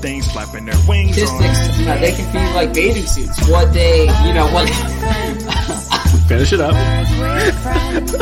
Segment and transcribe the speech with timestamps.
[0.00, 1.26] things flapping their wings on.
[1.26, 1.78] statistics.
[1.78, 3.48] You know, they can be like bathing suits.
[3.48, 4.68] What they, you know, what.
[6.28, 6.72] Finish it up.
[6.72, 7.10] Birds
[7.44, 8.12] with friends.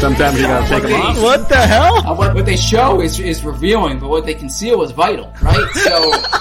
[0.00, 1.22] Sometimes you gotta take them off.
[1.22, 2.06] What the hell?
[2.06, 5.70] Uh, what, what they show is is revealing, but what they conceal is vital, right?
[5.74, 6.12] So,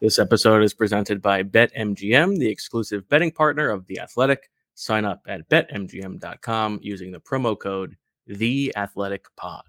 [0.00, 4.50] This episode is presented by BetMGM, the exclusive betting partner of The Athletic.
[4.74, 9.64] Sign up at betmgm.com using the promo code The Athletic Pod.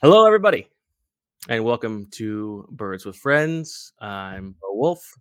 [0.00, 0.68] Hello, everybody,
[1.48, 3.92] and welcome to Birds with Friends.
[3.98, 5.12] I'm Bo Wulf,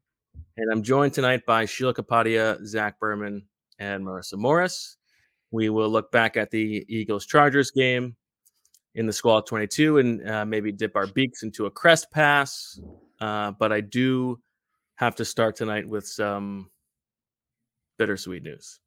[0.55, 3.43] and I'm joined tonight by Sheila Kapadia, Zach Berman,
[3.79, 4.97] and Marissa Morris.
[5.49, 8.15] We will look back at the Eagles Chargers game
[8.93, 12.79] in the Squall 22 and uh, maybe dip our beaks into a crest pass.
[13.19, 14.39] Uh, but I do
[14.95, 16.69] have to start tonight with some
[17.97, 18.79] bittersweet news.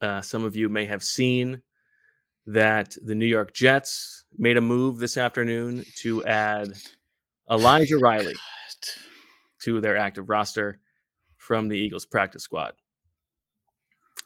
[0.00, 1.62] Uh, some of you may have seen
[2.46, 6.72] that the New York Jets made a move this afternoon to add
[7.50, 8.34] Elijah Riley
[9.62, 10.80] to their active roster
[11.36, 12.72] from the Eagles practice squad.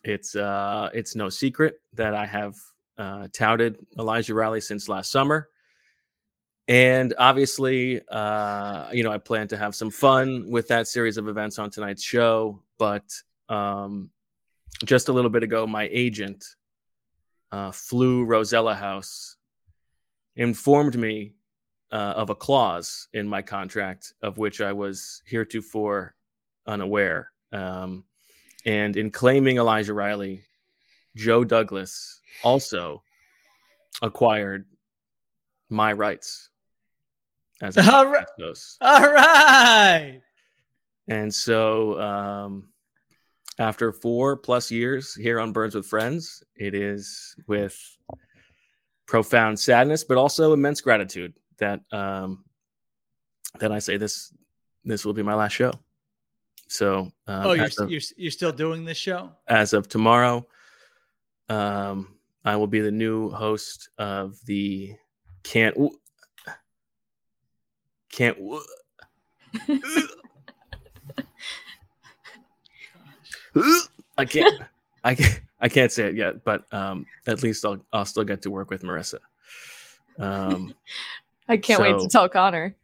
[0.05, 2.55] It's uh, it's no secret that I have
[2.99, 5.49] uh, touted Elijah Riley since last summer.
[6.67, 11.29] And obviously, uh, you know, I plan to have some fun with that series of
[11.29, 12.63] events on tonight's show.
[12.79, 13.05] But
[13.49, 14.11] um,
[14.85, 16.45] just a little bit ago, my agent,
[17.55, 19.37] uh, flew Rosella House,
[20.35, 21.35] informed me
[21.93, 26.17] uh, of a clause in my contract of which I was heretofore
[26.67, 27.31] unaware.
[27.53, 28.05] Um,
[28.67, 30.43] and in claiming Elijah Riley,
[31.15, 33.05] Joe Douglas also
[34.03, 34.67] acquired
[35.71, 36.51] my rights
[37.63, 38.27] as a all right.
[38.81, 40.21] All right.
[41.07, 42.69] And so, um,
[43.59, 47.77] after four plus years here on Birds with Friends, it is with
[49.07, 52.45] profound sadness, but also immense gratitude that um,
[53.61, 54.33] that I say this
[54.85, 55.73] this will be my last show.
[56.69, 59.31] So, um, Oh, you're, of, you're you're still doing this show?
[59.47, 60.47] as of tomorrow,
[61.49, 64.95] um, I will be the new host of the
[65.45, 65.77] can't
[68.11, 68.37] can't.
[68.39, 68.61] W-
[74.19, 74.63] I can't.
[75.03, 75.41] I can't.
[75.61, 78.71] I can't say it yet, but um, at least I'll I'll still get to work
[78.71, 79.19] with Marissa.
[80.19, 80.75] Um,
[81.49, 82.75] I can't wait to tell Connor.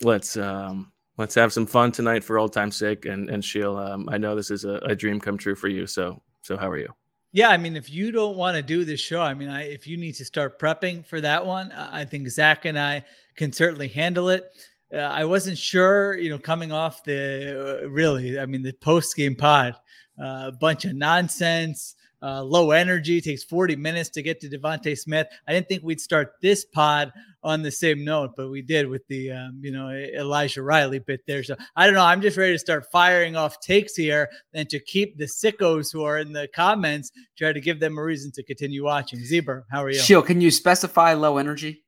[0.00, 3.06] let's um, let's have some fun tonight for old time's sake.
[3.06, 5.86] And and Sheil, um, I know this is a, a dream come true for you.
[5.86, 6.92] So so how are you?
[7.32, 9.86] Yeah, I mean, if you don't want to do this show, I mean, I, if
[9.86, 13.04] you need to start prepping for that one, I I think Zach and I
[13.36, 14.50] can certainly handle it.
[14.92, 19.14] Uh, I wasn't sure, you know, coming off the uh, really, I mean, the post
[19.16, 19.74] game pod,
[20.20, 23.20] uh, a bunch of nonsense, uh, low energy.
[23.20, 25.28] Takes 40 minutes to get to DeVonta Smith.
[25.46, 29.06] I didn't think we'd start this pod on the same note, but we did with
[29.08, 31.42] the um, you know Elijah Riley bit there.
[31.42, 32.04] So I don't know.
[32.04, 36.02] I'm just ready to start firing off takes here and to keep the sickos who
[36.04, 39.20] are in the comments try to give them a reason to continue watching.
[39.20, 39.98] Zebra, how are you?
[39.98, 41.84] Shield, can you specify low energy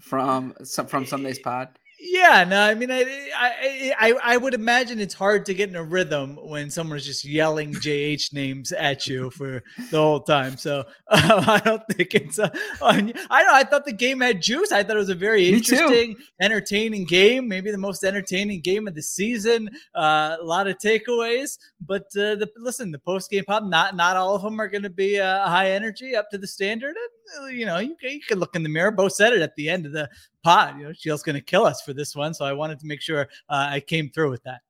[0.00, 0.54] from
[0.88, 1.68] from Sunday's pod?
[2.02, 3.02] Yeah, no, I mean, I,
[3.36, 7.26] I, I, I would imagine it's hard to get in a rhythm when someone's just
[7.26, 10.56] yelling JH names at you for the whole time.
[10.56, 12.38] So um, I don't think it's.
[12.38, 12.48] Uh,
[12.80, 13.12] I know.
[13.28, 14.72] I thought the game had juice.
[14.72, 17.46] I thought it was a very interesting, entertaining game.
[17.48, 19.68] Maybe the most entertaining game of the season.
[19.94, 23.64] Uh, a lot of takeaways, but uh, the listen, the post game pop.
[23.64, 26.46] not not all of them are going to be uh, high energy up to the
[26.46, 26.96] standard.
[26.96, 28.90] And, uh, you know, you can, you can look in the mirror.
[28.90, 30.08] Bo said it at the end of the
[30.42, 30.78] pod.
[30.78, 33.00] You know, Shield's going to kill us for this one, so I wanted to make
[33.00, 34.60] sure uh, I came through with that.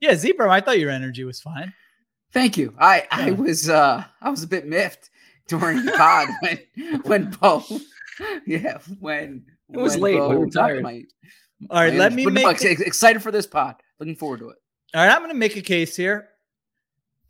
[0.00, 1.72] Yeah, Zebra, I thought your energy was fine.
[2.32, 2.74] Thank you.
[2.80, 5.10] I I was uh I was a bit miffed
[5.48, 7.62] during the pod when when Bo
[8.46, 10.18] yeah when It was when late.
[10.18, 10.82] Bo We were tired.
[10.82, 11.04] my-
[11.70, 12.16] All right, my let energy.
[12.16, 12.44] me But make.
[12.44, 13.76] no, ex- excited for this pod.
[14.00, 14.56] Looking forward to it.
[14.94, 16.28] All right, I'm going to make a case here.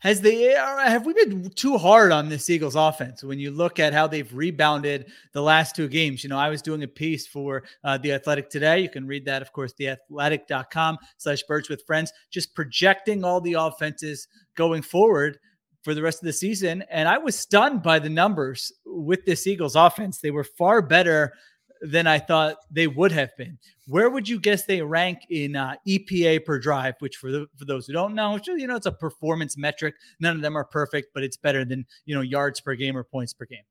[0.03, 0.55] Has the
[0.85, 4.35] have we been too hard on this Eagles offense when you look at how they've
[4.35, 6.25] rebounded the last two games?
[6.25, 8.81] You know, I was doing a piece for uh, the Athletic today.
[8.81, 13.53] You can read that, of course, theathletic.com slash birds with friends, just projecting all the
[13.53, 14.27] offenses
[14.57, 15.39] going forward
[15.85, 16.83] for the rest of the season.
[16.91, 20.19] And I was stunned by the numbers with this Eagles offense.
[20.19, 21.33] They were far better
[21.83, 23.59] than I thought they would have been.
[23.89, 26.95] Where would you guess they rank in uh, EPA per drive?
[27.01, 29.95] Which, for the, for those who don't know, just, you know, it's a performance metric.
[30.21, 33.05] None of them are perfect, but it's better than you know yards per game or
[33.05, 33.65] points per game.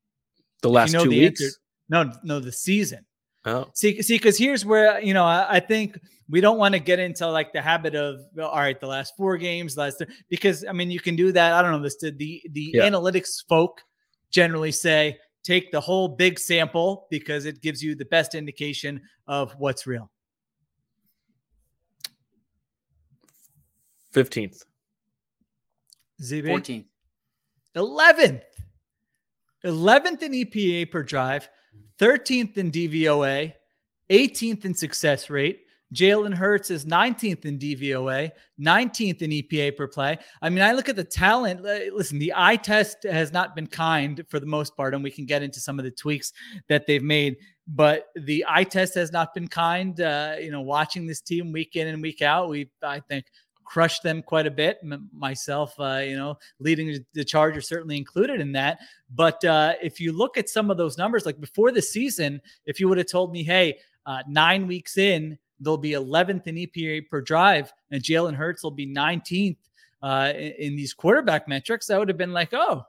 [0.60, 1.42] The last you know two the weeks.
[1.42, 1.56] answer-
[1.88, 3.04] No, no, the season.
[3.44, 5.98] Oh, See, see, because here's where you know I, I think
[6.30, 9.36] we don't want to get into like the habit of all right, the last four
[9.36, 11.52] games, last because I mean you can do that.
[11.54, 11.96] I don't know this.
[11.96, 12.82] The the, the Yeah.
[12.88, 13.80] analytics folk
[14.30, 19.52] generally say take the whole big sample because it gives you the best indication of
[19.58, 20.10] what's real.
[24.14, 24.64] 15th.
[26.22, 26.84] ZB 14.
[27.76, 28.42] 11th.
[29.64, 31.48] 11th in EPA per drive,
[31.98, 33.52] 13th in DVOA,
[34.10, 35.61] 18th in success rate.
[35.92, 38.30] Jalen Hurts is 19th in DVOA,
[38.60, 40.18] 19th in EPA per play.
[40.40, 41.62] I mean, I look at the talent.
[41.62, 45.26] Listen, the eye test has not been kind for the most part, and we can
[45.26, 46.32] get into some of the tweaks
[46.68, 47.36] that they've made.
[47.68, 50.00] But the eye test has not been kind.
[50.00, 53.26] Uh, you know, watching this team week in and week out, we I think
[53.64, 54.78] crushed them quite a bit.
[54.82, 58.80] M- myself, uh, you know, leading the charge are certainly included in that.
[59.14, 62.80] But uh, if you look at some of those numbers, like before the season, if
[62.80, 67.08] you would have told me, hey, uh, nine weeks in, they'll be 11th in EPA
[67.08, 69.56] per drive, and Jalen Hurts will be 19th
[70.02, 72.84] uh, in, in these quarterback metrics, I would have been like, oh,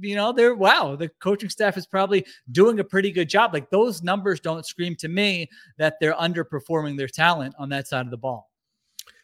[0.00, 3.52] you know, they're wow, the coaching staff is probably doing a pretty good job.
[3.52, 8.04] Like those numbers don't scream to me that they're underperforming their talent on that side
[8.04, 8.50] of the ball.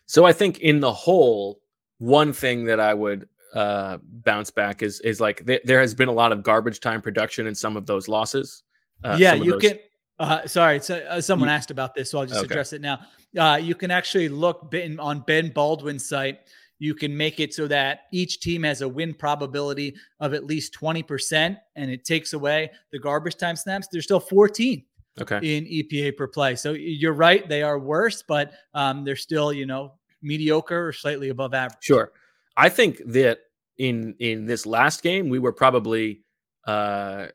[0.07, 1.61] So I think in the whole,
[1.99, 6.09] one thing that I would uh, bounce back is is like th- there has been
[6.09, 8.63] a lot of garbage time production in some of those losses.
[9.05, 9.79] Uh, yeah, you those- can.
[10.21, 12.53] Uh, sorry, so, uh, someone asked about this, so I'll just Okay.
[12.53, 13.01] address it now.
[13.39, 16.41] Uh, you can actually look ben, on Ben Baldwin's site.
[16.79, 20.75] You can make it so that each team has a win probability of at least
[20.75, 23.89] 20%, and it takes away the garbage time snaps.
[23.91, 24.85] They're still 14
[25.21, 25.57] Okay.
[25.57, 26.55] in EPA per play.
[26.55, 31.31] So you're right, they are worse, but um, they're still, you know, mediocre or slightly
[31.31, 31.83] above average.
[31.83, 32.13] Sure.
[32.59, 33.39] I think that
[33.79, 36.21] in in this last game we were probably
[36.67, 37.29] uh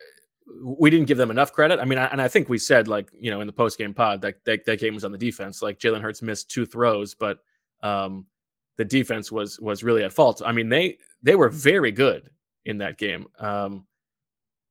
[0.64, 1.80] we didn't give them enough credit.
[1.80, 3.94] I mean, I, and I think we said like you know in the post game
[3.94, 5.62] pod that, that that game was on the defense.
[5.62, 7.40] Like Jalen Hurts missed two throws, but
[7.82, 8.26] um
[8.78, 10.42] the defense was was really at fault.
[10.46, 12.30] I mean they they were very good
[12.66, 13.28] in that game.
[13.40, 13.86] Um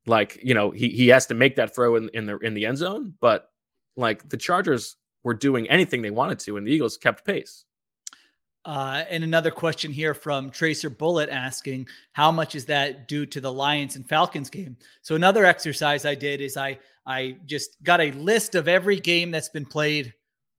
[0.07, 2.67] like you know he he has to make that throw in in the in the
[2.67, 3.51] end zone, but
[3.97, 7.65] like the Chargers were doing anything they wanted to, and the Eagles kept pace.
[8.65, 13.41] Uh, and another question here from Tracer Bullet asking, how much is that due to
[13.41, 14.77] the Lions and Falcons game?
[15.03, 19.31] So another exercise I did is I I just got a list of every game
[19.31, 20.15] that's been played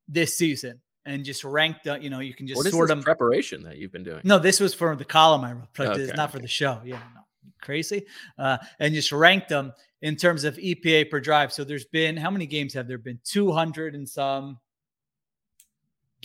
[0.07, 1.87] this season and just ranked.
[1.87, 3.01] Uh, you know, you can just What is sort them.
[3.01, 4.21] preparation that you've been doing?
[4.23, 6.81] No, this was for the column I wrote, but it's Okay, not for the show.
[6.85, 7.21] Yeah, no,
[7.63, 8.05] crazy.
[8.37, 11.51] Uh, and just ranked them in terms of EPA per drive.
[11.51, 13.19] So there's been how many games have there been?
[13.23, 14.59] 200 and some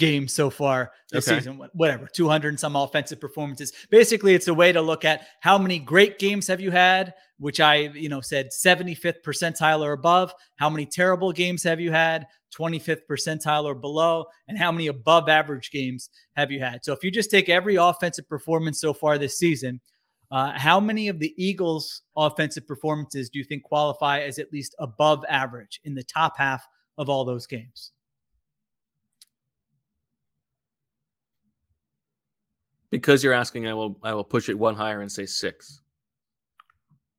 [0.00, 1.38] games so far this Okay.
[1.38, 1.61] season.
[1.75, 3.73] Whatever, 200 and some offensive performances.
[3.90, 7.61] Basically, it's a way to look at how many great games have you had, which
[7.61, 10.35] I, you know, said 75th percentile or above.
[10.57, 12.26] How many terrible games have you had?
[12.50, 16.85] 25th percentile or below, and how many above average games have you had?
[16.85, 19.80] So if you just take every offensive performance so far this season,
[20.33, 24.76] Uh, how many of the Eagles' offensive performances do you think qualify as at least
[24.78, 26.64] above average in the top half
[26.99, 27.90] of all those games?
[32.91, 35.81] Because you're asking, I will I will push it one higher and say six.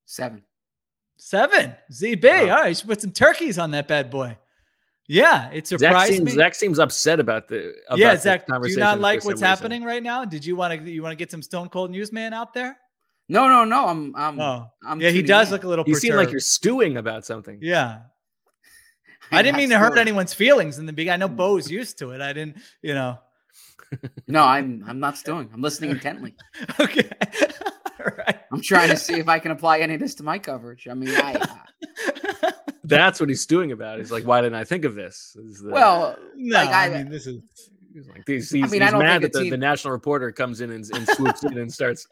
[0.05, 0.43] Seven.
[1.17, 1.75] Seven.
[1.91, 2.23] ZB.
[2.23, 2.55] Wow.
[2.55, 4.37] All right, you should put some turkeys on that bad boy.
[5.07, 6.31] Yeah, it Zach surprised seems, me.
[6.31, 9.41] Zach seems upset about the about yeah, this Zach, do you conversation not like what's
[9.41, 10.25] happening right now?
[10.25, 12.77] Did you want to you want to get some Stone Cold Newsman out there?
[13.27, 13.87] No, no, no.
[13.87, 14.15] I'm.
[14.15, 14.39] I'm.
[14.39, 15.53] Oh, I'm yeah, he does in.
[15.53, 15.85] look a little.
[15.87, 17.59] You seem like you're stewing about something.
[17.61, 17.99] Yeah,
[19.31, 21.21] I didn't mean to hurt anyone's feelings in the beginning.
[21.21, 21.37] I know mm.
[21.37, 22.21] Bo's used to it.
[22.21, 23.19] I didn't, you know.
[24.27, 24.83] No, I'm.
[24.87, 25.49] I'm not stewing.
[25.53, 26.35] I'm listening intently.
[26.79, 27.09] Okay,
[27.99, 28.39] all right.
[28.51, 30.87] I'm trying to see if I can apply any of this to my coverage.
[30.89, 31.33] I mean, I.
[31.35, 32.51] uh,
[32.83, 33.99] That's what he's stewing about.
[33.99, 35.35] He's like, why didn't I think of this?
[35.39, 37.41] Is the- well, no, Like, I, I- mean this is
[37.93, 39.91] he's like, he's, he's, mean, I he's don't mad think that a the, the national
[39.93, 42.07] reporter comes in and, and swoops in and starts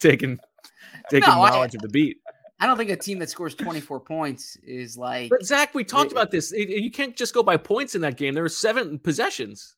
[0.00, 0.38] taking
[1.10, 2.18] taking No, I- knowledge of the beat.
[2.58, 5.28] I don't think a team that scores 24 points is like.
[5.30, 6.52] But Zach, we talked It- about this.
[6.52, 8.32] It- you can't just go by points in that game.
[8.34, 9.75] There were seven possessions.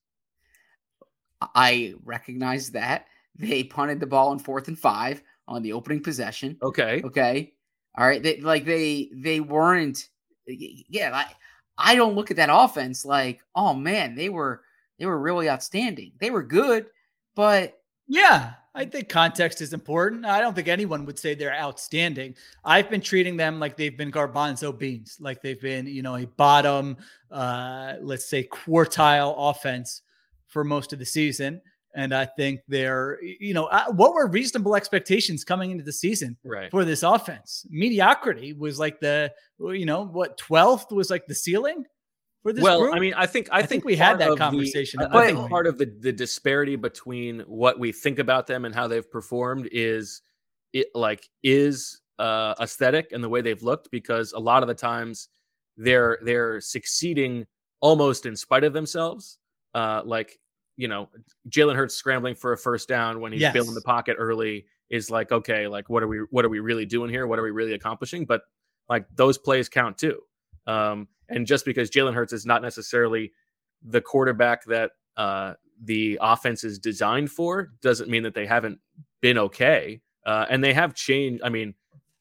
[1.41, 6.57] I recognize that they punted the ball in fourth and five on the opening possession.
[6.63, 7.03] Okay.
[7.05, 7.53] Okay.
[7.97, 8.23] All right.
[8.23, 10.09] They like they they weren't
[10.47, 11.27] yeah, I
[11.77, 14.63] I don't look at that offense like, oh man, they were
[14.99, 16.13] they were really outstanding.
[16.21, 16.87] They were good,
[17.37, 17.79] but
[18.09, 20.25] Yeah, I think context is important.
[20.25, 22.35] I don't think anyone would say they're outstanding.
[22.65, 26.27] I've been treating them like they've been garbanzo beans, like they've been, you know, a
[26.27, 26.97] bottom,
[27.31, 30.03] uh, let's say quartile offense
[30.49, 31.61] for most of the season.
[31.95, 36.71] And I think they're, you know, what were reasonable expectations coming into the season Right.
[36.71, 37.65] for this offense?
[37.71, 41.85] Mediocrity was like the, you know, what 12th was like the ceiling
[42.43, 42.95] for this well, group?
[42.95, 45.05] I mean, I think I, I think, think we had that of the- conversation I-
[45.05, 48.65] at I one think part of the the disparity between what we think about them
[48.67, 50.21] and how they've performed is
[50.75, 54.75] it like is uh aesthetic and the way they've looked because a lot of the
[54.75, 55.29] times
[55.79, 57.47] they're they're succeeding
[57.81, 59.39] almost in spite of themselves.
[59.79, 60.39] Uh like
[60.77, 61.09] you know,
[61.49, 63.53] Jalen Hurts scrambling for a first down when he's Yes.
[63.53, 66.87] building the pocket early is like, okay, like what are we what are we really
[66.87, 67.27] doing here?
[67.27, 68.25] What are we really accomplishing?
[68.25, 68.43] But
[68.89, 70.21] like those plays count too.
[70.67, 73.33] Um, and just because Jalen Hurts is not necessarily
[73.83, 75.55] the quarterback that uh,
[75.85, 78.79] the offense is designed for, doesn't mean that they haven't
[79.21, 80.01] been okay.
[80.25, 81.43] Uh, and they have changed.
[81.43, 81.75] I mean,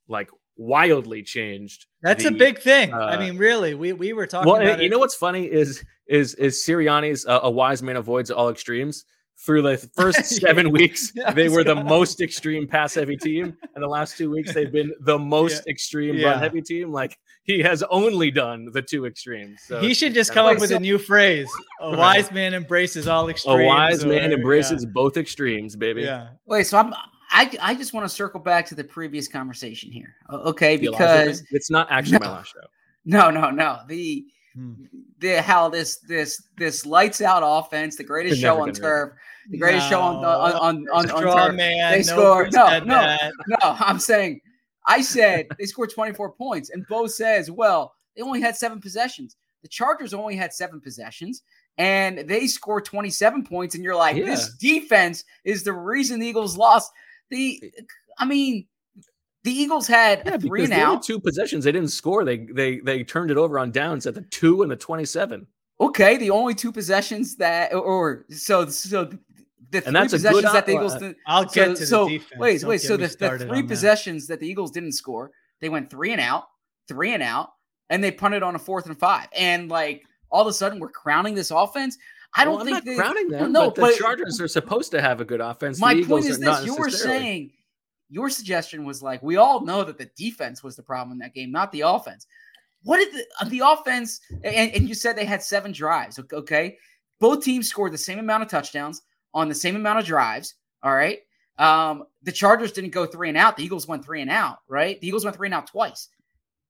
[0.08, 1.86] like wildly changed.
[2.02, 2.94] That's a big thing.
[2.94, 4.90] I uh, mean, really, we, we were talking Well, about and you it.
[4.92, 9.06] know what's funny is is is Sirianni's uh, a wise man avoids all extremes.
[9.46, 13.56] Through the first seven weeks, Yeah, I they were the most extreme pass heavy team,
[13.76, 16.32] and the last two weeks they've been the most extreme Yeah.
[16.32, 16.92] run heavy team.
[16.92, 19.60] Like he has only done the two extremes.
[19.68, 21.48] So he should just kinda come like- up with a new phrase.
[21.82, 23.60] A wise man embraces all extremes.
[23.60, 23.68] a extremes.
[23.70, 26.02] wise man or- embraces both extremes, baby.
[26.02, 26.30] Yeah.
[26.48, 26.92] wait, so I'm
[27.30, 30.16] I I just want to circle back to the previous conversation here.
[30.30, 32.68] Okay, because it's not actually my last show.
[33.06, 33.80] no, no, no.
[33.88, 34.74] The Hmm.
[35.20, 39.14] the how this this this lights out offense, the greatest show on gonna turf,
[39.52, 41.54] the greatest show on No, on on, on, on turf.
[41.56, 41.92] man.
[41.92, 42.96] They no score- no, no.
[42.96, 43.34] that.
[43.48, 44.42] No, I'm saying
[44.88, 49.36] I said they scored 24 points, and Bo says, well, they only had seven possessions.
[49.62, 51.44] The Chargers only had seven possessions,
[51.78, 56.58] and they scored 27 points, and you're like, this defense is the reason the Eagles
[56.58, 56.92] lost.
[57.30, 57.62] The,
[58.18, 58.68] I mean,
[59.44, 61.04] the Eagles had Yeah, three because and out.
[61.04, 62.26] two possessions they didn't score.
[62.26, 65.48] They they they turned it over on downs at the two and the twenty-seven.
[65.80, 69.20] Okay, the only two possessions that, or, or so so the
[69.72, 70.96] three And that's a good possessions that the Eagles.
[70.96, 72.40] did, I'll so, get to so the defense.
[72.40, 72.82] wait, Don't wait.
[72.82, 73.68] So the, the three on that.
[73.68, 75.32] possessions that the Eagles didn't score,
[75.62, 76.46] they went three and out,
[76.88, 77.50] three and out,
[77.90, 79.28] and they punted on a fourth and five.
[79.38, 81.98] And like all of a sudden, we're crowning this offense.
[82.36, 83.52] I don't Well, think they, crowning them.
[83.52, 85.80] No, but the but Chargers are supposed to have a good offense.
[85.80, 87.52] my point Eagles is this: you were saying
[88.10, 91.34] your suggestion was like we all know that the defense was the problem in that
[91.34, 92.28] game, not the offense.
[92.84, 94.22] What did the, uh, the offense?
[94.44, 96.20] And, and you said they had seven drives.
[96.20, 96.78] ok- Okay,
[97.20, 99.02] both teams scored the same amount of touchdowns
[99.34, 100.56] on the same amount of drives.
[100.84, 101.20] All right.
[101.58, 103.58] Um, the Chargers didn't go three and out.
[103.58, 104.60] The Eagles went three and out.
[104.70, 105.02] Right.
[105.02, 106.10] The Eagles went three and out twice.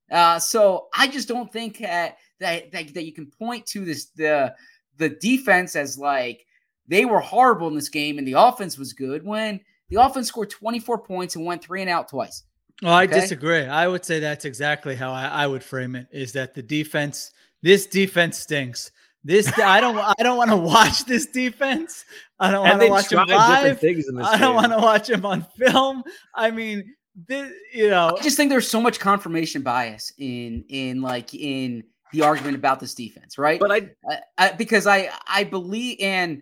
[0.09, 4.05] Uh, so I just don't think that, that that that you can point to this
[4.15, 4.55] the
[4.97, 6.45] the defense as like
[6.87, 10.49] they were horrible in this game and the offense was good when the offense scored
[10.49, 12.43] 24 points and went three and out twice.
[12.81, 13.19] Well, I Okay.
[13.19, 13.63] disagree.
[13.65, 16.07] I would say that's exactly how I, I would frame it.
[16.11, 17.31] Is that the defense?
[17.63, 18.91] This defense stinks.
[19.23, 19.97] This I don't.
[19.97, 22.05] I don't want to watch this defense.
[22.39, 23.79] I don't want to watch him tried live.
[23.79, 26.03] things in this I don't want to watch him on film.
[26.35, 26.93] I mean,
[27.27, 31.83] this, you know, I just think there's so much confirmation bias in in like in
[32.11, 33.59] the argument about this defense, right?
[33.59, 36.41] But I I, I, because I I believe and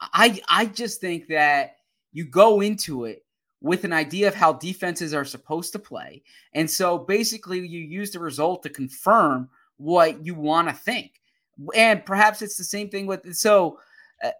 [0.00, 1.76] I, I just think that
[2.12, 3.24] you go into it
[3.60, 6.22] with an idea of how defenses are supposed to play.
[6.54, 11.20] And so basically, you use the result to confirm what you want to think.
[11.74, 13.78] And perhaps it's the same thing with so.
[14.24, 14.30] Uh,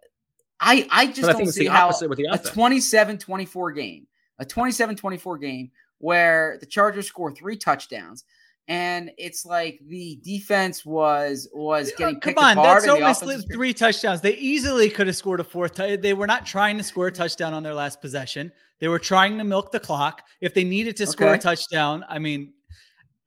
[0.59, 2.50] I, I just I don't see how a offense.
[2.50, 4.07] 27-24 game,
[4.38, 8.25] a 27-24 game where the Chargers score three touchdowns
[8.70, 13.74] and it's like the defense was was getting Come picked on, apart that's almost three
[13.74, 14.20] touchdowns.
[14.20, 15.74] They easily could have scored a fourth.
[15.74, 18.52] tou- they were not trying to score a touchdown on their last possession.
[18.78, 20.22] They were trying to milk the clock.
[20.40, 22.52] If they needed to score a touchdown, I mean,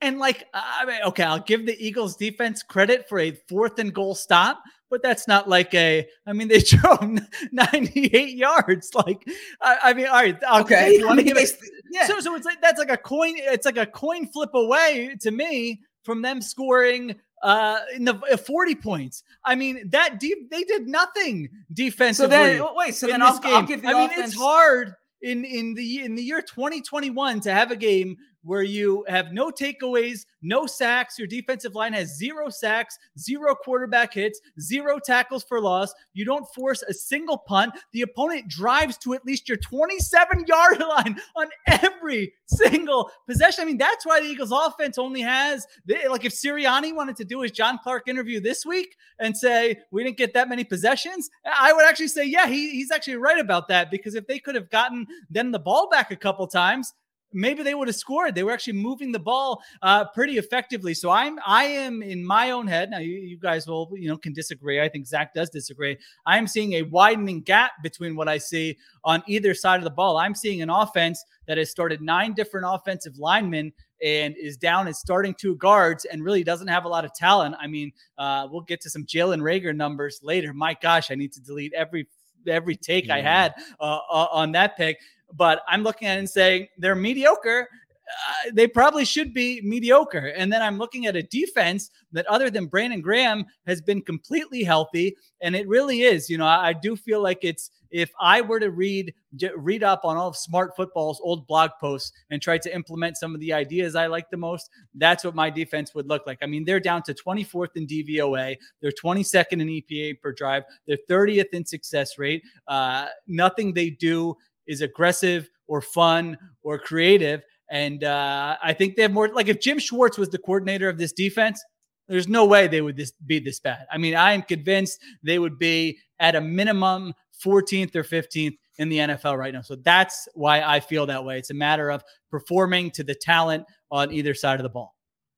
[0.03, 3.93] and like, I mean, okay, I'll give the Eagles defense credit for a fourth and
[3.93, 6.07] goal stop, but that's not like a.
[6.27, 7.19] I mean, they drove
[7.51, 8.93] 98 yards.
[8.93, 9.27] Like,
[9.61, 12.05] I, I mean, all right, I'll, Okay, I mean, give it, they- yeah.
[12.07, 13.33] so, so it's like that's like a coin.
[13.37, 18.37] It's like a coin flip away to me from them scoring uh in the uh,
[18.37, 19.23] 40 points.
[19.43, 22.29] I mean, that deep they did nothing so defensively.
[22.29, 23.39] then wait, so then I'll.
[23.43, 27.53] I'll give the I mean, it's hard in in the in the year 2021 to
[27.53, 31.17] have a game where you have no takeaways, no sacks.
[31.17, 35.93] Your defensive line has zero sacks, zero quarterback hits, zero tackles for loss.
[36.13, 37.73] You don't force a single punt.
[37.93, 43.63] The opponent drives to at least your 27 yard line on every single possession.
[43.63, 45.65] I mean, that's why the Eagles offense only has
[46.09, 50.03] like if Sirianni wanted to do his John Clark interview this week and say we
[50.03, 53.67] didn't get that many possessions, I would actually say, yeah, he, he's actually right about
[53.69, 56.93] that because if they could have gotten them the ball back a couple times,
[57.33, 58.35] maybe they would have scored.
[58.35, 60.93] They were actually moving the ball uh, pretty effectively.
[60.93, 62.89] So I'm I am in my own head.
[62.89, 64.81] Now you, you guys will you know can disagree.
[64.81, 65.97] I think Zach does disagree.
[66.25, 69.91] I am seeing a widening gap between what I see on either side of the
[69.91, 70.17] ball.
[70.17, 73.73] I'm seeing an offense that has started nine different offensive linemen
[74.03, 77.55] and is down at starting two guards and really doesn't have a lot of talent.
[77.59, 80.53] I mean, uh, we'll get to some Jalen Reagor numbers later.
[80.53, 82.07] My gosh, I need to delete every
[82.47, 84.99] every take I had uh, uh, on that pick.
[85.35, 87.67] But I'm looking at it and saying they're mediocre.
[88.05, 90.33] Uh, they probably should be mediocre.
[90.35, 94.63] And then I'm looking at a defense that, other than Brandon Graham, has been completely
[94.63, 95.15] healthy.
[95.41, 96.29] And it really is.
[96.29, 99.13] You know, I, I do feel like it's if I were to read
[99.55, 103.33] read up on all of Smart Football's old blog posts and try to implement some
[103.33, 106.39] of the ideas I like the most, that's what my defense would look like.
[106.41, 110.97] I mean, they're down to 24th in DVOA, they're 22nd in EPA per drive, they're
[111.09, 112.43] 30th in success rate.
[112.67, 114.35] Uh, nothing they do
[114.67, 117.41] is aggressive or fun or creative.
[117.69, 119.29] And uh, I think they have more.
[119.29, 121.63] Like if Jim Schwartz was the coordinator of this defense,
[122.07, 123.85] there's no way they would this, be this bad.
[123.91, 128.89] I mean, I am convinced they would be at a minimum 14th or 15th in
[128.89, 129.61] the NFL right now.
[129.61, 131.37] So that's why I feel that way.
[131.37, 134.95] It's a matter of performing to the talent on either side of the ball.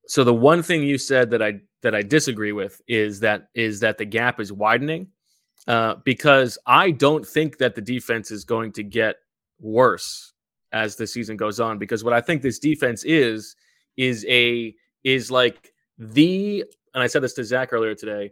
[0.08, 3.80] So the one thing you said that I that I disagree with is that is
[3.80, 5.08] that the gap is widening
[5.68, 9.18] uh, because I don't think that the defense is going to get
[9.60, 10.34] worse
[10.72, 11.78] as the season goes on.
[11.78, 13.56] Because what I think this defense is
[13.98, 18.32] is a is like the and I said this to Zach earlier today.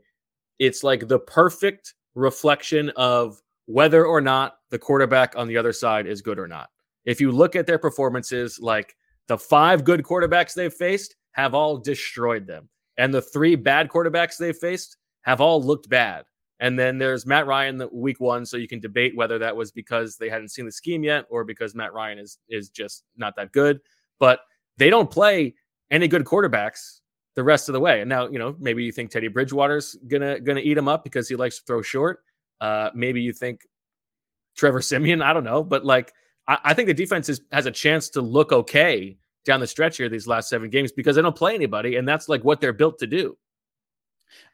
[0.60, 6.06] It's like the perfect reflection of whether or not the quarterback on the other side
[6.06, 6.70] is good or not.
[7.06, 8.96] If you look at their performances, like
[9.28, 12.70] the five good quarterbacks they've faced have all destroyed them.
[12.98, 16.26] And the three bad quarterbacks they've faced have all looked bad.
[16.64, 19.74] And then there's Matt Ryan the week one, so you can debate whether that was
[19.74, 23.36] because they hadn't seen the scheme yet or because Matt Ryan is is just not
[23.36, 23.82] that good.
[24.18, 24.40] But
[24.78, 25.56] they don't play
[25.92, 27.02] any good quarterbacks
[27.36, 28.00] the rest of the way.
[28.00, 31.28] And now, you know, maybe you think Teddy Bridgewater's gonna gonna eat him up because
[31.28, 32.22] he likes to throw short.
[32.62, 33.68] Uh, maybe you think
[34.56, 36.14] Trevor Siemian, I don't know, but like
[36.48, 40.10] I, think the defense is, has a chance to look okay down the stretch here
[40.10, 43.00] these last seven games because they don't play anybody, and that's like what they're built
[43.00, 43.38] to do.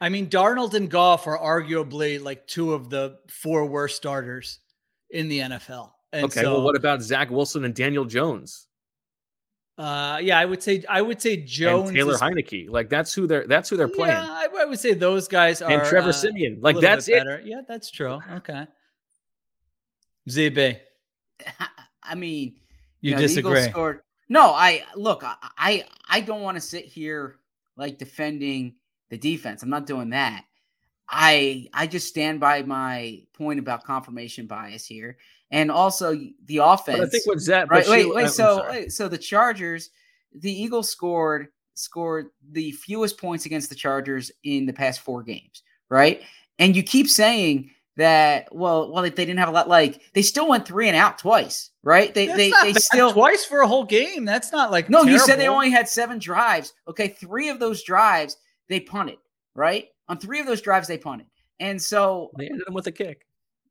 [0.02, 4.60] I mean, Darnold and Goff are arguably like two of the four worst starters
[5.10, 5.92] in the NFL.
[6.12, 8.68] And okay, so, well, what about Zach Wilson and Daniel Jones
[9.78, 12.70] Uh, yeah, I would say I would say Jones and Taylor is- Heinicke?
[12.70, 14.12] Like that's who they're that's who they're playing.
[14.12, 17.18] Yeah, I, I would say those guys are and Trevor uh, Siemian, like that's it.
[17.18, 17.42] better.
[17.46, 18.20] Yeah, that's true.
[18.38, 18.65] Okay,
[20.30, 20.78] ZB,
[22.04, 22.56] I mean,
[23.02, 23.62] you know, disagree?
[23.70, 25.24] Scored, no, I look.
[25.24, 27.39] I I, I don't want to sit here
[27.78, 28.76] like defending
[29.10, 29.63] the defense.
[29.63, 30.45] I'm not doing that.
[31.10, 35.17] I I just stand by my point about confirmation bias here,
[35.50, 37.00] and also the offense.
[37.00, 37.69] But I think what's that?
[37.69, 37.88] right?
[37.88, 38.24] Wait, she- wait.
[38.26, 39.89] I'm So wait, so the Chargers,
[40.34, 45.63] the Eagles scored scored the fewest points against the Chargers in the past four games,
[45.89, 46.22] right?
[46.60, 48.54] And you keep saying that.
[48.54, 49.67] Well, well, they, didn't have a lot.
[49.67, 52.13] Like they still went three and out twice, right?
[52.13, 52.82] They That's they they bad.
[52.84, 54.26] still twice for a whole game.
[54.26, 55.02] That's not like no.
[55.02, 56.74] You said they only had seven drives.
[56.88, 58.38] Okay, three of those drives
[58.70, 59.18] they punted,
[59.56, 59.88] right?
[60.08, 61.28] On three of those drives they punted,
[61.60, 63.26] and so they ended them with a kick.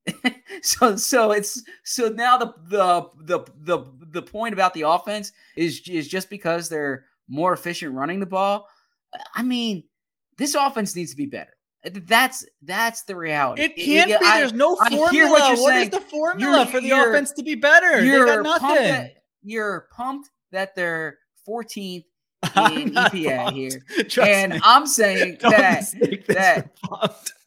[0.62, 5.82] so so it's so now the the the the the point about the offense is
[5.88, 8.68] is just because they're more efficient running the ball.
[9.34, 9.84] I mean,
[10.38, 11.52] this offense needs to be better.
[11.84, 13.62] That's that's the reality.
[13.62, 14.24] It can't I- be.
[14.40, 15.10] There's no I formula.
[15.10, 15.90] hear what you're What is saying.
[15.90, 18.02] the formula You're- for the offense to be better?
[18.04, 18.84] You're got pumped nothing.
[18.88, 22.04] that you're pumped that they're 14th
[22.72, 24.60] In EPA here, Trust and me.
[24.62, 25.92] I'm saying Don't that
[26.28, 26.70] that-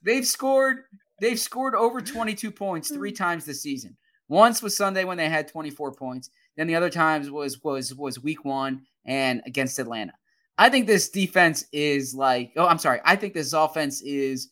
[0.03, 0.83] they've scored
[1.21, 3.95] they've scored over 22 points three times this season.
[4.27, 6.29] Once was Sunday when they had 24 points.
[6.57, 10.13] Then the other times was was was week 1 and against Atlanta.
[10.57, 12.99] I think this defense is like oh I'm sorry.
[13.05, 14.49] I think this offense is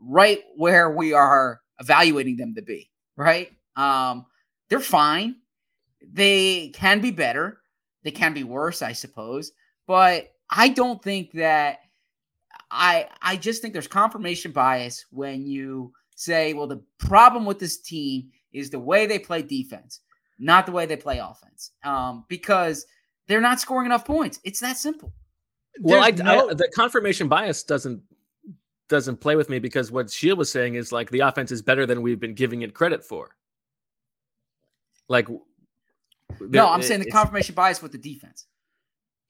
[0.00, 3.52] right where we are evaluating them to be, right?
[3.76, 4.26] Um
[4.68, 5.36] they're fine.
[6.12, 7.58] They can be better.
[8.02, 9.52] They can be worse, I suppose,
[9.90, 11.80] but I don't think that
[12.70, 17.80] I I just think there's confirmation bias when you say, well, the problem with this
[17.80, 20.02] team is the way they play defense,
[20.38, 21.72] not the way they play offense.
[21.82, 22.86] Um, because
[23.26, 24.38] they're not scoring enough points.
[24.44, 25.12] It's that simple.
[25.80, 28.00] Well, I, no- I, the confirmation bias doesn't
[28.88, 31.84] doesn't play with me because what Sheil was saying is like the offense is better
[31.84, 33.30] than we've been giving it credit for.
[35.08, 35.26] Like,
[36.38, 38.46] no, I'm saying the confirmation bias with the defense.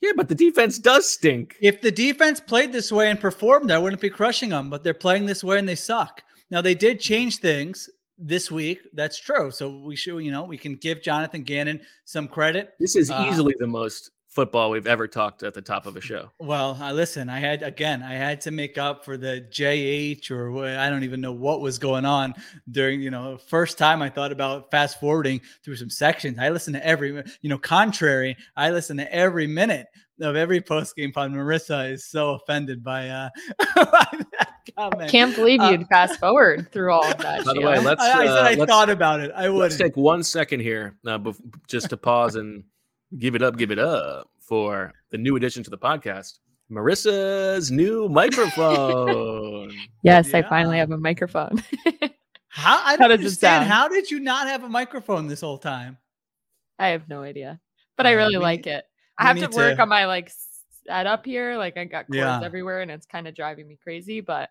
[0.01, 1.57] Yeah, but the defense does stink.
[1.61, 4.71] If the defense played this way and performed, I wouldn't be crushing them.
[4.71, 6.23] But they're playing this way and they suck.
[6.51, 8.81] Now they did change things this week.
[8.93, 9.51] That's true.
[9.51, 12.75] So we should, you know, we can give Jonathan Gannon some credit.
[12.79, 16.01] This is Uh, easily the most football we've ever talked at the top of a
[16.01, 16.31] show.
[16.39, 17.29] Well, I listen.
[17.29, 18.03] I had again.
[18.03, 21.61] I had to make up for the JH or what, I don't even know what
[21.61, 22.35] was going on
[22.71, 23.01] during.
[23.03, 26.39] You know, first time I thought about fast forwarding through some sections.
[26.39, 27.23] I listened to every.
[27.43, 28.37] You know, contrary.
[28.57, 29.89] I listened to every minute
[30.21, 31.33] of every post game pod.
[31.33, 33.29] Marissa is so offended by uh
[33.75, 34.07] by
[34.39, 35.11] that comment.
[35.11, 37.45] Can't believe Uh, you'd fast forward through all of that.
[37.45, 39.33] By the way, let's I, I said uh, I let's, thought about it.
[39.35, 39.85] I let's would.
[39.85, 42.65] take one second here uh, bef- just to pause and
[43.19, 46.39] give it up, give it up for the new addition to the podcast,
[46.71, 49.73] Marissa's new microphone.
[50.03, 51.63] yes, I finally have a microphone.
[52.49, 53.63] How I don't does it understand.
[53.63, 53.67] sound?
[53.69, 55.99] How did you not have a microphone this whole time?
[56.79, 57.61] I have no idea,
[57.97, 58.85] but I really we like it.
[59.19, 60.33] I have to need work to- on my like
[60.87, 61.57] setup here.
[61.57, 62.41] Like I got cords Yeah.
[62.43, 64.21] everywhere, and it's kind of driving me crazy.
[64.21, 64.51] But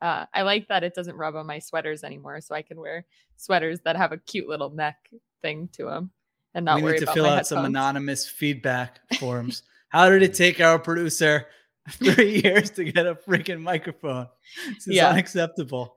[0.00, 3.04] uh, I like that it doesn't rub on my sweaters anymore, so I can wear
[3.36, 4.96] sweaters that have a cute little neck
[5.42, 6.10] thing to them,
[6.54, 9.62] and not we worry need to about fill my out some anonymous feedback forms.
[9.88, 11.46] How did it take our producer
[11.90, 14.26] three years to get a freaking microphone?
[14.74, 15.08] This is Yeah.
[15.10, 15.94] unacceptable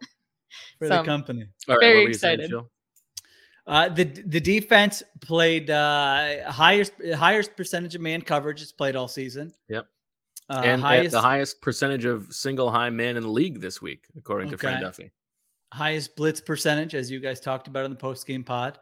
[0.80, 1.48] for the Some- company.
[1.68, 2.64] All right, Very what were you saying, excited.
[3.66, 9.10] Uh, the the defense played uh, highest highest percentage of man coverage it's played all
[9.10, 9.54] season.
[9.68, 9.86] Yep.
[10.50, 14.06] Uh, and highest the highest percentage of single high man in the league this week,
[14.18, 15.12] according to Fran Duffy.
[15.74, 18.80] highest blitz percentage, as you guys talked about in the post game pod.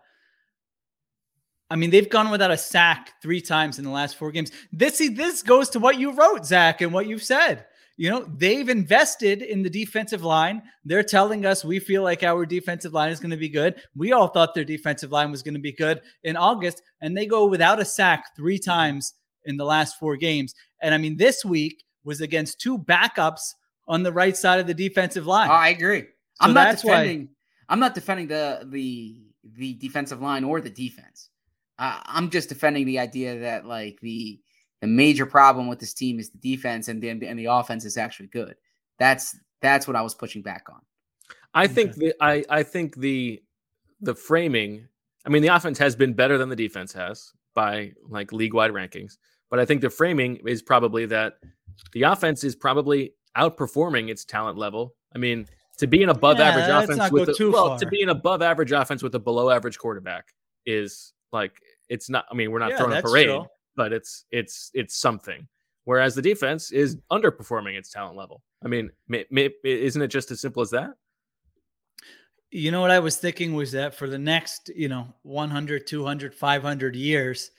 [1.69, 4.51] I mean, they've gone without a sack three times in the last four games.
[4.71, 7.65] This see, this goes to what you wrote, Zach, and what you've said.
[7.97, 10.61] You know, they've invested in the defensive line.
[10.83, 13.75] They're telling us we feel like our defensive line is going to be good.
[13.95, 17.25] We all thought their defensive line was going to be good in August, and they
[17.25, 19.13] go without a sack three times
[19.45, 20.53] in the last four games.
[20.81, 23.53] And I mean, this week was against two backups
[23.87, 25.49] on the right side of the defensive line.
[25.49, 26.01] Oh, I agree.
[26.01, 26.07] So
[26.41, 27.29] I'm not that's why- defending.
[27.69, 29.21] I'm not defending the the
[29.57, 31.29] the defensive line or the defense.
[31.77, 34.39] Uh, I'm just defending the idea that like the
[34.81, 37.97] the major problem with this team is the defense, and the and the offense is
[37.97, 38.55] actually good.
[38.99, 40.81] That's that's what I was pushing back on.
[41.53, 43.41] I think the I I think the
[44.01, 44.87] the framing.
[45.25, 48.71] I mean, the offense has been better than the defense has by like league wide
[48.71, 49.17] rankings,
[49.49, 51.35] but I think the framing is probably that
[51.93, 54.95] the offense is probably outperforming its talent level.
[55.13, 57.79] I mean, to be an above Yeah, average offense with a, too well, far.
[57.79, 60.33] to be an above average offense with a below average quarterback
[60.65, 62.25] is like it's not.
[62.31, 63.45] I mean, we're not Yeah, throwing a parade, true.
[63.75, 65.47] but it's it's it's something.
[65.85, 68.41] Whereas the defense is underperforming its talent level.
[68.63, 70.91] I mean, may, may, isn't it just as simple as that?
[72.49, 76.33] You know what I was thinking was that for the next, you know, 100, 200,
[76.33, 77.51] 500 years,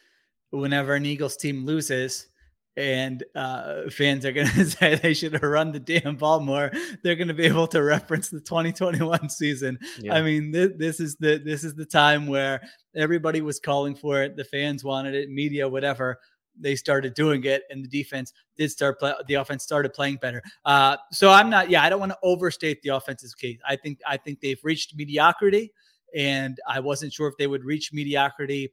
[0.51, 2.29] whenever an Eagles team loses
[2.77, 6.71] and uh, fans are going to say they should have run the damn ball more,
[7.03, 9.79] they're going to be able to reference the 2021 season.
[9.99, 10.15] Yeah.
[10.15, 12.63] I mean, th- this is the this is the time where
[12.95, 16.19] everybody was calling for it, the fans wanted it, media, whatever.
[16.59, 19.13] They started doing it, and the defense did start play.
[19.29, 20.43] The offense started playing better.
[20.65, 21.69] Uh, so I'm not.
[21.69, 23.59] Yeah, I don't want to overstate the offense's case.
[23.69, 25.71] I think I think they've reached mediocrity,
[26.15, 28.73] and I wasn't sure if they would reach mediocrity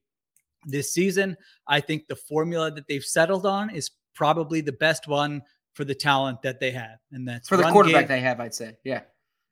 [0.65, 1.35] this season.
[1.67, 5.41] I think the formula that they've settled on is probably the best one
[5.73, 8.17] for the talent that they have, and that's For the quarterback game.
[8.17, 8.77] they have, I'd say.
[8.83, 9.01] Yeah.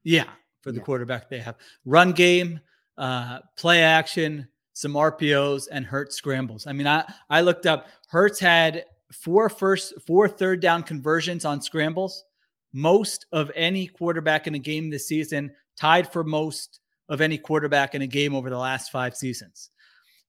[0.04, 0.26] Yeah.
[0.62, 0.84] for the Yeah.
[0.84, 1.56] quarterback they have.
[1.86, 2.60] Run game,
[3.00, 6.67] uh, play action, some RPOs, and Hurts scrambles.
[6.67, 7.88] I mean, I I looked up.
[8.10, 12.24] Hurts had four first, four third down conversions on scrambles,
[12.74, 17.95] most of any quarterback in a game this season, tied for most of any quarterback
[17.95, 19.71] in a game over the last five seasons.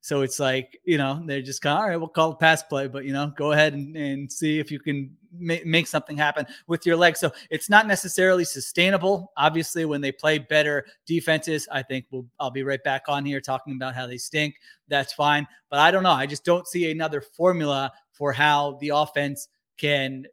[0.05, 2.61] So it's like, you know, they're just kind of, all right, we'll call it pass
[2.61, 6.17] play, but, you know, go ahead and, and see if you can ma- make something
[6.17, 7.21] happen with your legs.
[7.21, 9.33] So it's not necessarily sustainable.
[9.37, 13.41] Obviously, when they play better defenses, I think we'll, I'll be right back on here
[13.41, 14.57] talking about how they stink.
[14.89, 15.47] That's fine.
[15.71, 16.11] But I don't know.
[16.11, 19.47] I just don't see another formula for how the offense
[19.79, 20.27] can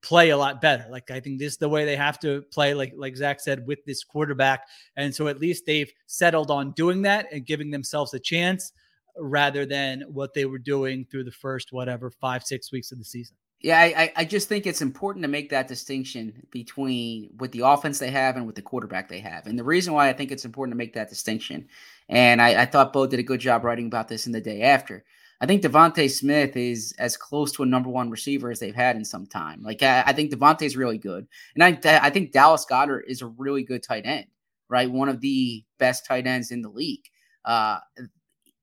[0.00, 0.86] play a lot better.
[0.90, 3.66] Like I think this is the way they have to play, like like Zach said,
[3.66, 4.66] with this quarterback.
[4.96, 8.72] And so at least they've settled on doing that and giving themselves a chance
[9.18, 13.04] rather than what they were doing through the first whatever five six weeks of the
[13.04, 13.36] season.
[13.60, 17.98] Yeah, I, I- just think it's important to make that distinction between with the offense
[17.98, 19.46] they have and with the quarterback they have.
[19.46, 21.68] And the reason why I think it's important to make that distinction,
[22.08, 24.62] and I, I thought Bo did a good job writing about this in the day
[24.62, 25.04] after.
[25.40, 28.96] I think DeVonta Smith is as close to a number one receiver as they've had
[28.96, 29.62] in some time.
[29.62, 33.26] Like I, I think DeVonta's really good, and I I think Dallas Goedert is a
[33.26, 34.26] really good tight end,
[34.68, 34.90] right?
[34.90, 37.04] One of the best tight ends in the league.
[37.44, 37.78] Uh,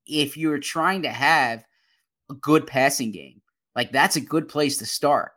[0.06, 1.64] if you're trying to have
[2.30, 3.40] a good passing game,
[3.76, 5.32] like that's a good place to start.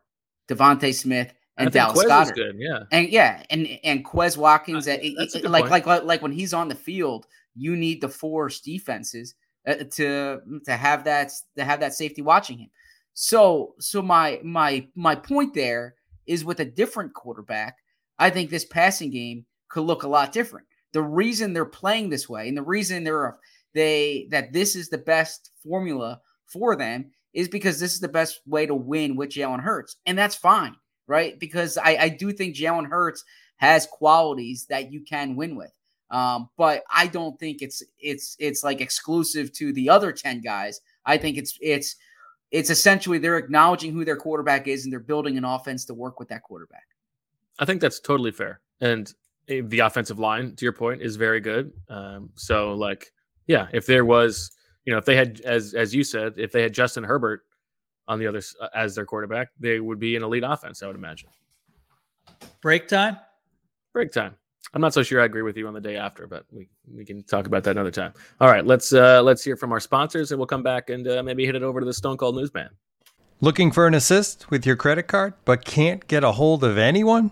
[0.49, 2.35] DeVonta Smith and Dallas Quez Goedert.
[2.35, 2.55] good.
[2.59, 2.79] Yeah.
[2.91, 6.53] And yeah, and and Quez Watkins, Uh, it- it- like, like like like when he's
[6.53, 7.25] on the field,
[7.55, 9.35] you need the force defenses
[9.67, 12.69] uh, to to have that to have that safety watching him.
[13.13, 15.95] So so my my my point there
[16.27, 17.77] is with a different quarterback,
[18.19, 20.67] I think this passing game could look a lot different.
[20.91, 23.37] The reason they're playing this way, and the reason they're
[23.75, 28.41] they that this is the best formula for them is because this is the best
[28.47, 31.39] way to win with Jalen Hurts, and that's fine, right?
[31.39, 33.23] Because I, I do think Jalen Hurts
[33.57, 35.71] has qualities that you can win with,
[36.09, 40.81] um, but I don't think it's it's it's like exclusive to the other ten guys.
[41.05, 41.95] I think it's it's
[42.51, 46.19] it's essentially they're acknowledging who their quarterback is and they're building an offense to work
[46.19, 46.85] with that quarterback.
[47.59, 48.61] I think that's totally fair.
[48.81, 49.13] And
[49.49, 51.73] eh, the offensive line, to your point, is very good.
[51.89, 53.11] Um, so, like,
[53.47, 54.51] yeah, if there was,
[54.85, 57.41] you know, if they had, as as you said, if they had Justin Herbert
[58.07, 60.83] on the other uh, as their quarterback, they would be an elite offense.
[60.83, 61.29] I would imagine.
[62.61, 63.17] Break time.
[63.93, 64.35] Break time.
[64.73, 67.05] I'm not so sure I agree with you on the day after, but we, we
[67.05, 68.13] can talk about that another time.
[68.41, 71.23] All right, let's uh, let's hear from our sponsors, and we'll come back and uh,
[71.23, 72.69] maybe hit it over to the Stone Cold Newsman.
[73.41, 77.31] Looking for an assist with your credit card, but can't get a hold of anyone?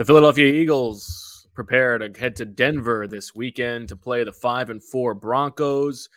[0.00, 4.82] The Philadelphia Eagles prepare to head to Denver this weekend to play the five and
[4.82, 6.08] four Broncos.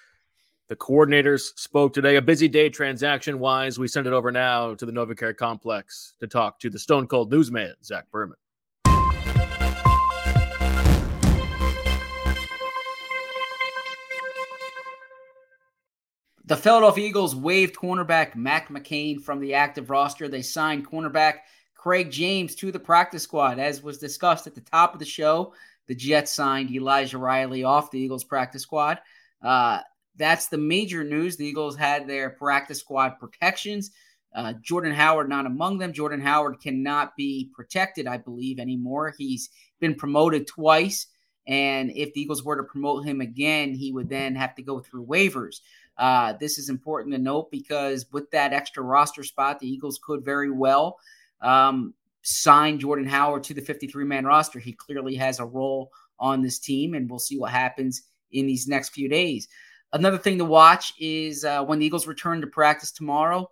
[0.69, 2.15] The coordinators spoke today.
[2.15, 3.78] A busy day transaction wise.
[3.78, 7.30] We send it over now to the Novacare complex to talk to the Stone Cold
[7.30, 8.38] Newsman, Zach Berman.
[16.46, 20.30] The Philadelphia Eagles waived cornerback Mac McCain from the active roster.
[20.30, 21.39] They signed cornerback
[21.84, 23.60] Craig James to the practice squad.
[23.60, 25.54] As was discussed at the top of the show,
[25.88, 29.00] the Jets signed Elijah Riley off the Eagles practice squad.
[29.41, 29.82] Uh,
[30.15, 31.36] that's the major news.
[31.36, 33.91] The Eagles had their practice squad protections.
[34.34, 35.91] Uh, Jordan Howard not among them.
[35.91, 39.13] Jordan Howard cannot be protected, I believe, anymore.
[39.17, 39.50] He's
[39.82, 41.08] been promoted twice.
[41.48, 44.80] And if the Eagles were to promote him again, he would then have to go
[44.80, 45.60] through waivers.
[45.98, 50.24] Uh, this is important to note because with that extra roster spot, the Eagles could
[50.24, 50.98] very well
[51.43, 54.60] um, sign Jordan Howard to the 53 man roster.
[54.60, 58.67] He clearly has a role on this team, and we'll see what happens in these
[58.67, 59.47] next few days.
[59.91, 63.47] Another thing to watch is uh, when the Eagles return to practice tomorrow,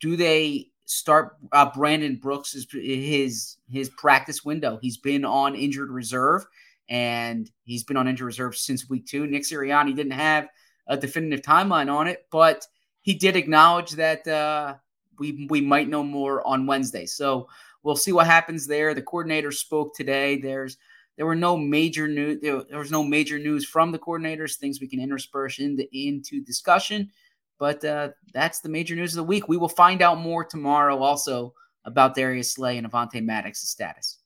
[0.00, 4.78] do they start uh, Brandon Brooks his, his practice window?
[4.82, 6.44] He's been on injured reserve,
[6.88, 9.26] and he's been on injured reserve since week two.
[9.26, 10.48] Nick Sirianni didn't have
[10.88, 12.66] a definitive timeline on it, but
[13.00, 14.74] he did acknowledge that uh,
[15.22, 17.06] we we might know more on Wednesday.
[17.06, 17.48] So
[17.84, 18.92] we'll see what happens there.
[18.92, 20.40] The coordinator spoke today.
[20.40, 20.78] There's
[21.16, 22.40] there were no major news.
[22.42, 24.56] There, there was no major news from the coordinators.
[24.56, 27.10] Things we can intersperse into into discussion.
[27.58, 29.46] But uh, that's the major news of the week.
[29.46, 30.98] We will find out more tomorrow.
[30.98, 31.54] Also
[31.84, 34.18] about Darius Slay and Avonte Maddox's status.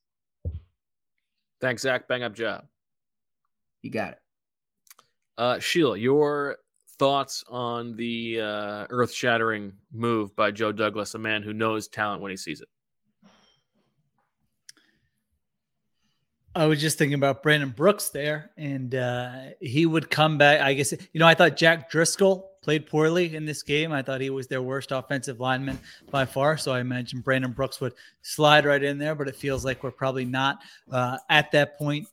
[1.61, 2.09] Thanks, Zach.
[2.09, 2.65] Bang up job.
[3.83, 4.19] You got it.
[5.37, 6.57] Uh, Sheila, your
[6.99, 12.23] thoughts on the uh, earth shattering move by Joe Douglas, a man who knows talent
[12.23, 12.69] when he sees it?
[16.57, 19.31] I was just thinking about Brandon Brooks there, and uh,
[19.61, 20.63] he would come back.
[20.63, 23.93] I guess you know I thought Jack Driscoll played poorly in this game.
[23.93, 25.79] I thought he was their worst offensive lineman
[26.11, 26.57] by far.
[26.57, 29.91] So I imagine Brandon Brooks would slide right in there, but it feels like we're
[29.91, 30.59] probably not
[30.91, 32.09] uh, at that point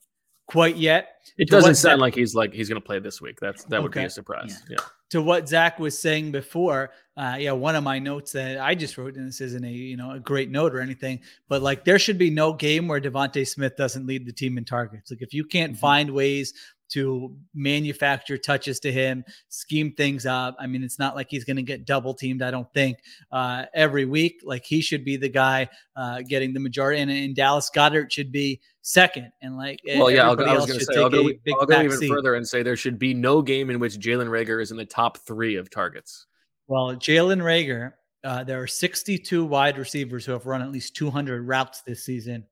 [0.47, 1.09] quite yet.
[1.37, 3.39] It To doesn't sound Zach- like he's like he's going to play this week.
[3.39, 4.61] That's that would be a surprise.
[4.69, 4.77] Yeah.
[5.11, 8.97] to what Zach was saying before, uh, yeah, one of my notes that I just
[8.97, 11.97] wrote, and this isn't a you know a great note or anything, but like there
[11.99, 15.11] should be no game where DeVonta Smith doesn't lead the team in targets.
[15.11, 16.53] Like if you can't find ways
[16.93, 20.55] to manufacture touches to him, scheme things up.
[20.59, 22.41] I mean, it's not like he's going to get double teamed.
[22.41, 22.97] I don't think
[23.31, 24.41] uh, every week.
[24.43, 28.31] Like he should be the guy uh, getting the majority, and, and Dallas Goedert should
[28.31, 29.31] be second.
[29.41, 31.29] And like Well, yeah, I'll, I was going to say, I'll go,
[31.59, 32.09] I'll go even seat.
[32.09, 34.85] further and say there should be no game in which Jalen Reagor is in the
[34.85, 36.27] top three of targets.
[36.67, 41.45] Well, Jalen Reagor, uh, there are 62 wide receivers who have run at least 200
[41.45, 42.45] routes this season.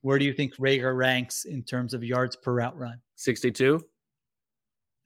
[0.00, 3.00] Where do you think Reagor ranks in terms of yards per route run?
[3.18, 3.84] 62?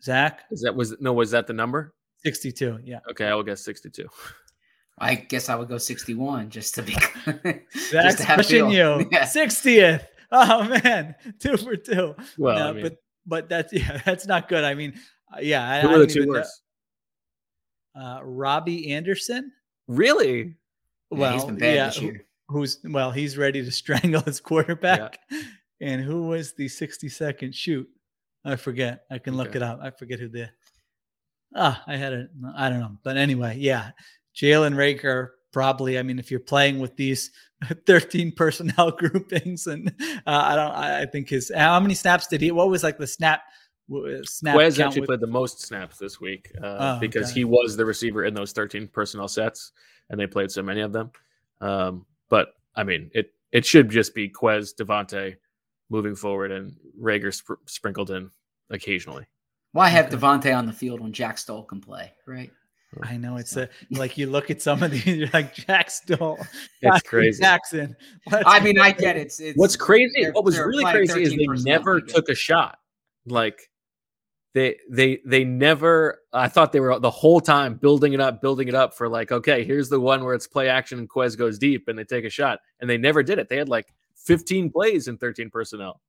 [0.03, 0.43] Zach?
[0.51, 1.95] Is that was no, was that the number?
[2.25, 3.01] 62, yeah.
[3.11, 4.07] Okay, I will guess 62.
[4.99, 6.93] I guess I would go 61 just to be.
[7.25, 9.01] just That's to pushing feel.
[9.01, 9.09] you.
[9.13, 9.25] Yeah.
[9.25, 10.07] 60th.
[10.31, 12.15] Oh man, two for two.
[12.39, 12.97] Well, No, I mean- but
[13.27, 14.65] but that's yeah, that's not good.
[14.65, 14.95] I mean,
[15.35, 16.63] uh, yeah, I, Who I are the two worst?
[17.99, 19.53] Uh, Robbie Anderson.
[19.89, 20.39] Really?
[21.11, 22.17] Yeah, Well, he's been bad yeah, this who-
[22.49, 25.19] who's well, he's ready to strangle his quarterback.
[25.81, 27.89] And who was the 60 second shoot?
[28.45, 29.05] I forget.
[29.11, 29.79] I can look it up.
[29.83, 30.49] I forget who the
[31.55, 32.31] ah, I had it.
[32.57, 32.97] I don't know.
[33.03, 33.91] But anyway, yeah.
[34.35, 35.99] Jalen Reagor probably.
[35.99, 37.31] I mean, if you're playing with these
[37.87, 39.93] 13 personnel groupings, and
[40.27, 42.51] uh, I don't, I think his how many snaps did he?
[42.51, 43.43] What was like the snap?
[44.23, 47.41] Snap Quez actually with- played the most snaps this week uh, Oh, because okay.
[47.41, 49.73] he was the receiver in those 13 personnel sets,
[50.09, 51.11] and they played so many of them.
[51.61, 55.37] Um, but I mean, it it should just be Quez, DeVonta
[55.93, 58.31] moving forward, and Reagor sp- sprinkled in
[58.71, 59.27] occasionally.
[59.73, 62.51] Why have DeVonta on the field when Jack Stoll can play, right?
[63.03, 66.37] I know it's a, like you look at some of these, you're like Jack Stoll,
[66.41, 66.51] It's
[66.83, 67.41] Josh crazy.
[67.43, 67.97] Jackson.
[68.31, 68.79] I mean.
[68.79, 69.23] I get it.
[69.29, 70.13] It's, it's What's crazy?
[70.23, 72.15] they're- What was really crazy is they never I get it.
[72.15, 72.79] took a shot.
[73.25, 73.71] Like
[74.55, 76.19] they they they never.
[76.35, 79.33] I thought they were the whole time building it up, building it up for like,
[79.33, 82.27] okay, here's the one where it's play action and Quez goes deep and they take
[82.27, 83.49] a shot, and they never did it.
[83.49, 86.01] They had like 15 plays in 13 personnel.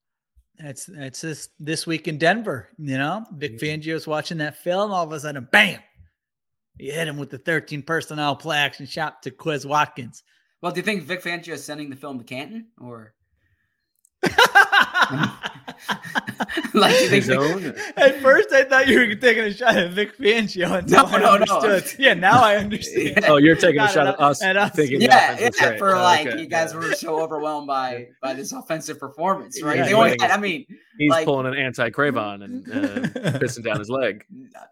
[0.59, 3.25] It's it's just this week in Denver, you know.
[3.33, 5.79] Vic Fangio's watching that film, all of a sudden, bam!
[6.77, 10.23] You hit him with the 13 personnel play action shot to Quez Watkins.
[10.61, 13.15] Well, do you think Vic Fangio is sending the film to Canton or
[16.73, 16.97] like?
[16.97, 17.73] Do His Vic- own?
[17.97, 21.17] At first, I thought you were taking a shot at Vic Fangio until No, I
[21.19, 21.31] no, no.
[21.59, 21.99] understood.
[21.99, 23.25] Yeah, now I understand.
[23.27, 24.75] Oh, you're taking a shot at us, at us.
[24.75, 25.79] thinking Yeah, offense was yeah, great.
[25.79, 26.39] for Oh, like okay.
[26.41, 29.77] you guys were so overwhelmed by by this offensive performance, right?
[29.77, 30.21] Yeah, they only was.
[30.21, 30.65] had, I mean,
[30.97, 32.75] He's like- pulling an anti Cravon and uh,
[33.39, 34.25] pissing down his leg.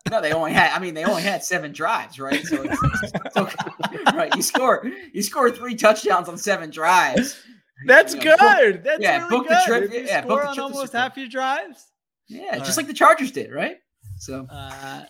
[0.09, 0.71] no, they only had.
[0.73, 2.43] I mean, they only had seven drives, right?
[2.45, 2.77] So it's,
[3.25, 3.57] it's okay,
[4.15, 4.35] right?
[4.35, 7.41] You score, you score three touchdowns on seven drives.
[7.85, 8.83] That's You know, book- good.
[8.83, 9.65] That's yeah, really book the good.
[9.65, 11.85] trip- If you yeah, book score the on trip to almost half your drives.
[12.27, 12.77] Yeah, All just right.
[12.77, 13.77] like the Chargers did, right?
[14.17, 15.03] So Uh,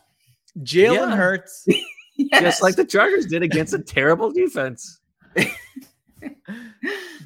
[0.60, 1.16] Jalen Yeah.
[1.16, 1.66] Hurts.
[2.18, 2.42] yes.
[2.42, 5.00] Just like the Chargers did against a terrible defense.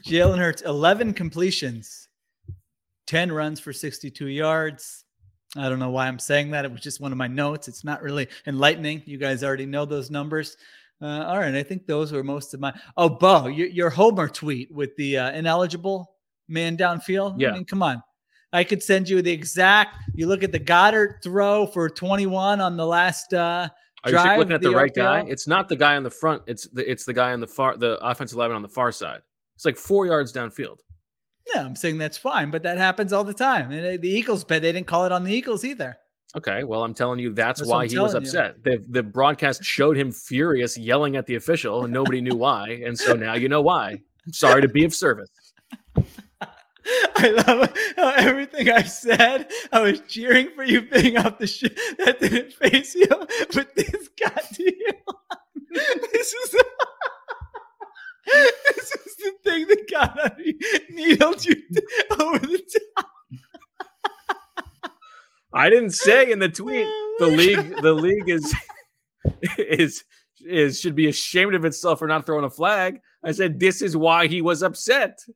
[0.06, 2.08] Jalen Hurts, 11 completions,
[3.08, 5.04] 10 runs for 62 yards.
[5.58, 6.66] I don't know why I'm saying that.
[6.66, 7.68] It was just one of my notes.
[7.68, 9.02] It's not really enlightening.
[9.06, 10.58] You guys already know those numbers.
[11.02, 11.56] Uh, all right.
[11.56, 12.74] I think those were most of my.
[12.98, 16.16] Oh, Bo, your, your Homer tweet with the uh, ineligible
[16.48, 17.36] man downfield.
[17.38, 17.50] Yeah.
[17.50, 18.02] I mean, come on.
[18.54, 19.98] I could send you the exact.
[20.14, 23.68] You look at the Goedert throw for 21 on the last uh,
[24.04, 25.26] Are you looking at the, right guy?
[25.28, 26.44] It's not the guy on the front.
[26.48, 29.22] It's the it's the guy on the far the offensive lineman on the far side.
[29.56, 30.80] It's like four yards downfield.
[31.54, 33.72] Yeah, I'm saying that's fine, but that happens all the time.
[33.72, 35.98] And uh, the Eagles bet they didn't call it on the Eagles either.
[36.36, 38.20] Okay, well, I'm telling you that's, That's why he was you.
[38.20, 38.64] upset.
[38.64, 42.82] The the broadcast showed him furious, yelling at the official, and nobody knew why.
[42.86, 44.02] And so now you know why.
[44.26, 45.30] I'm sorry to be of service.
[47.18, 49.50] I love how everything I said.
[49.72, 54.10] I was cheering for you being off the shit that didn't face you, but this
[54.22, 54.92] got to you.
[56.14, 56.56] This is
[58.26, 60.58] this is the thing that got on you,
[60.90, 61.56] needled you
[62.12, 63.10] over the top.
[65.56, 66.88] I didn't say in the tweet
[67.20, 68.54] the league the league is
[69.58, 70.04] is
[70.42, 73.00] is should be ashamed of itself for not throwing a flag.
[73.24, 75.20] I said this is why he was upset.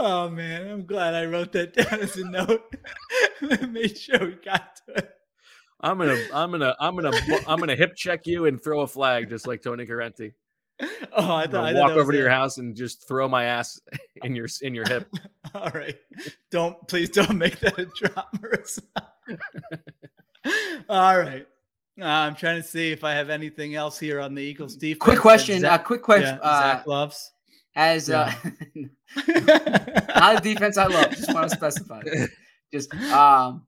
[0.00, 2.72] Oh man, I'm glad I wrote that down as a note.
[3.68, 5.10] Made sure we got to it.
[5.80, 7.10] I'm gonna I'm gonna I'm gonna
[7.48, 10.34] I'm gonna hip check you and throw a flag just like Tony Corrente.
[11.12, 13.44] Oh, I thought, I gonna thought walk over to your house and just throw my
[13.44, 13.80] ass
[14.22, 15.08] in your in your hip.
[15.54, 15.96] All right.
[16.52, 18.82] Don't please don't make that a drop, Marissa.
[20.88, 21.46] All right.
[22.00, 25.02] Uh, I'm trying to see if I have anything else here on the Eagles defense.
[25.02, 25.60] Quick question.
[25.60, 26.38] Zach- uh, quick question.
[26.40, 27.32] yeah, uh, Zach loves.
[27.74, 28.32] as uh,
[29.16, 31.10] not a defense I love.
[31.10, 32.02] Just want to specify.
[32.72, 33.66] Just um,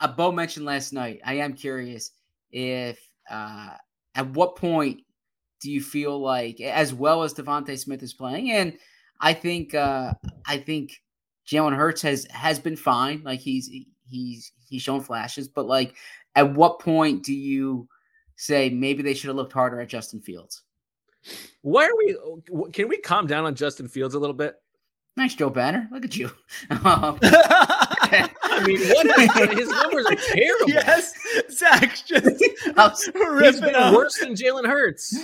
[0.00, 1.20] a Bo mentioned last night.
[1.24, 2.12] I am curious
[2.52, 3.70] if uh,
[4.14, 5.02] at what point
[5.62, 8.76] do you feel like, as well as DeVonta Smith is playing, and
[9.20, 10.12] I think uh,
[10.46, 11.00] I think
[11.46, 13.22] Jalen Hurts has has been fine.
[13.24, 13.70] Like he's
[14.04, 15.94] he's he's shown flashes, but like,
[16.34, 17.88] at what point do you
[18.36, 20.62] say maybe they should have looked harder at Justin Fields?
[21.60, 22.70] Why are we?
[22.72, 24.56] Can we calm down on Justin Fields a little bit?
[25.16, 25.88] Nice, Joe Banner.
[25.92, 26.30] Look at you.
[26.70, 27.18] Um,
[28.54, 30.68] I mean, what his numbers are terrible.
[30.68, 31.14] Yes,
[31.50, 33.94] Zach's just He's ripping been off.
[33.94, 35.18] worse than Jalen Hurts.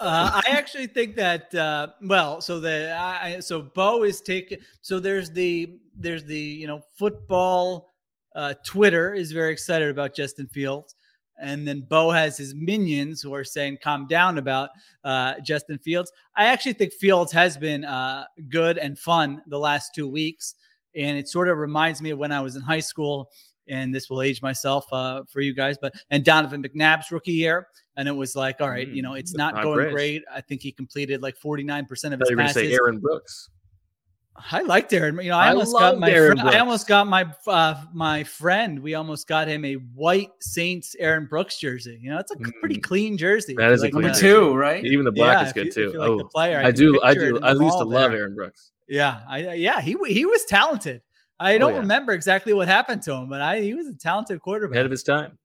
[0.00, 4.98] Uh, I actually think that uh, well, so the I, so Bo is taking so
[4.98, 7.94] there's the there's the you know football
[8.34, 10.96] uh, Twitter is very excited about Justin Fields,
[11.40, 14.70] and then Bo has his minions who are saying calm down about
[15.04, 16.10] uh, Justin Fields.
[16.36, 20.56] I actually think Fields has been uh, good and fun the last two weeks,
[20.96, 23.30] and it sort of reminds me of when I was in high school.
[23.68, 27.66] And this will age myself uh, for you guys, but and Donovan McNabb's rookie year,
[27.96, 29.92] and it was like, all right, you know, it's not not going great.
[29.92, 30.22] great.
[30.30, 32.54] I think he completed like forty nine percent of his you were passes.
[32.56, 33.48] say Aaron Brooks.
[34.50, 35.16] I liked Aaron.
[35.22, 36.56] You know, I, I almost got my Aaron friend, Brooks.
[36.56, 38.80] I almost got my uh, my friend.
[38.80, 42.00] We almost got him a white Saints Aaron Brooks jersey.
[42.02, 43.54] You know, it's a c- pretty clean jersey.
[43.56, 44.36] That is That if is you a like clean that.
[44.42, 44.84] two, right?
[44.84, 45.80] Even the black Yeah, is if good you- if too.
[45.92, 47.00] you like the oh, player, I I do.
[47.02, 47.38] I do.
[47.40, 48.20] I used to love there.
[48.20, 48.72] Aaron Brooks.
[48.88, 51.00] Yeah, I yeah he he was talented.
[51.40, 51.80] I Oh, don't yeah.
[51.80, 54.74] remember exactly what happened to him, but I he was a talented quarterback.
[54.76, 55.38] Ahead of his time.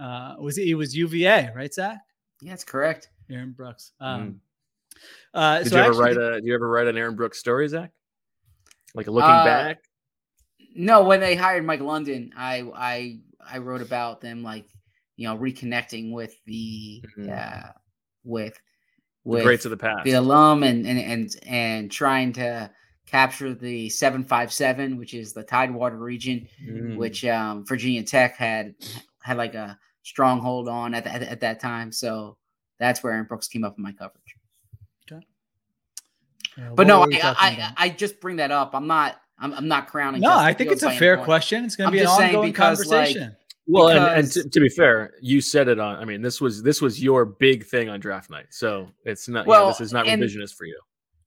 [0.00, 1.98] uh, was he, he was UVA, right, Zach?
[2.40, 3.08] Yeah, that's correct.
[3.30, 3.92] Aaron Brooks.
[4.00, 4.98] Um, Mm.
[5.34, 6.40] uh, Did so you ever actually- write a?
[6.40, 7.90] Do you ever write an Aaron Brooks story, Zach?
[8.94, 9.78] Like looking Uh, back.
[10.74, 14.66] No, when they hired Mike London, I I I wrote about them like
[15.16, 17.70] you know reconnecting with the uh,
[18.24, 18.58] with
[19.24, 20.04] with greats of the past.
[20.04, 22.70] the alum, and and and and trying to
[23.06, 26.96] capture the seven five seven, which is the Tidewater region, Mm.
[26.96, 28.74] which um, Virginia Tech had
[29.22, 31.92] had like a stronghold on at, at at that time.
[31.92, 32.36] So
[32.78, 34.36] that's where Aaron Brooks came up in my coverage.
[36.58, 37.72] Uh, But no, I, I.
[37.76, 38.74] I just bring that up.
[38.74, 39.16] I'm not.
[39.38, 40.20] I'm, I'm not crowning.
[40.20, 41.24] No, Justin I think Fields it's a fair point.
[41.24, 41.64] question.
[41.64, 43.36] It's going to be an ongoing because, like, conversation.
[43.66, 45.96] Well, and, and to, to be fair, you said it on.
[45.96, 49.46] I mean, this was this was your big thing on draft night, so it's not.
[49.46, 50.78] Well, Well, this is not and- revisionist for you.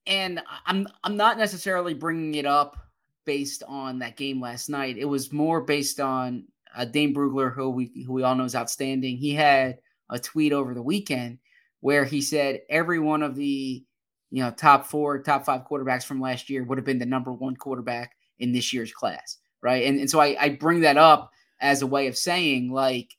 [0.06, 2.76] And I'm I'm not necessarily bringing it up
[3.24, 4.96] based on that game last night.
[4.98, 6.44] It was more based on
[6.74, 9.16] uh, Dane Brugler, who we who we all know is outstanding.
[9.16, 9.78] He had
[10.10, 11.38] a tweet over the weekend
[11.80, 13.84] where he said every one of the
[14.30, 17.32] you know top four, top five quarterbacks from last year would have been the number
[17.32, 19.84] one quarterback in this year's class, right?
[19.84, 21.30] And and so I, I bring that up
[21.60, 23.10] as a way of saying like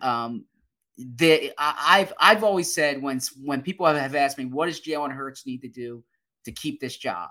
[0.00, 0.44] um
[0.98, 4.80] the I, I've I've always said when when people have, have asked me what does
[4.80, 6.04] Jalen Hurts need to do
[6.44, 7.30] to keep this job,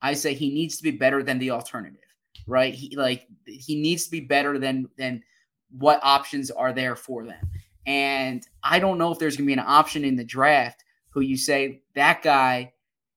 [0.00, 2.00] I say he needs to be better than the alternative,
[2.46, 2.74] right?
[2.74, 5.22] He like he needs to be better than than
[5.70, 7.50] what options are there for them.
[7.86, 11.20] And I don't know if there's going to be an option in the draft who
[11.20, 12.72] you say that guy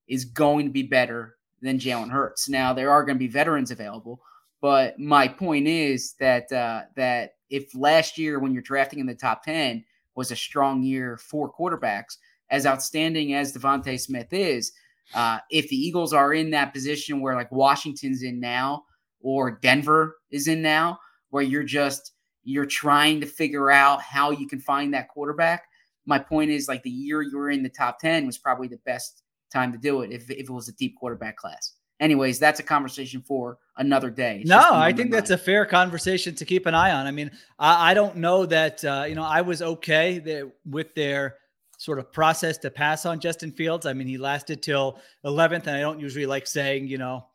[0.07, 2.49] is going to be better than Jalen Hurts.
[2.49, 4.21] Now there are going to be veterans available,
[4.61, 9.15] but my point is that uh, that if last year when you're drafting in the
[9.15, 9.83] top ten
[10.15, 12.17] was a strong year for quarterbacks,
[12.49, 14.71] as outstanding as DeVonta Smith is,
[15.13, 18.83] uh, if the Eagles are in that position where like Washington's in now
[19.21, 20.99] or Denver is in now,
[21.29, 25.63] where you're just you're trying to figure out how you can find that quarterback.
[26.05, 28.79] My point is like the year you were in the top 10 was probably the
[28.85, 31.73] best time to do it if, if it was a deep quarterback class.
[31.99, 34.39] Anyways, that's a conversation for another day.
[34.41, 37.07] It's No, I think that's a fair conversation to keep an eye on.
[37.07, 40.93] I mean, I, I don't know that uh, you know I was okay that with
[40.93, 41.37] their
[41.85, 43.85] sort of process to pass on Justin Fields.
[43.85, 47.27] I mean, he lasted till 11th, and I don't usually like saying, you know,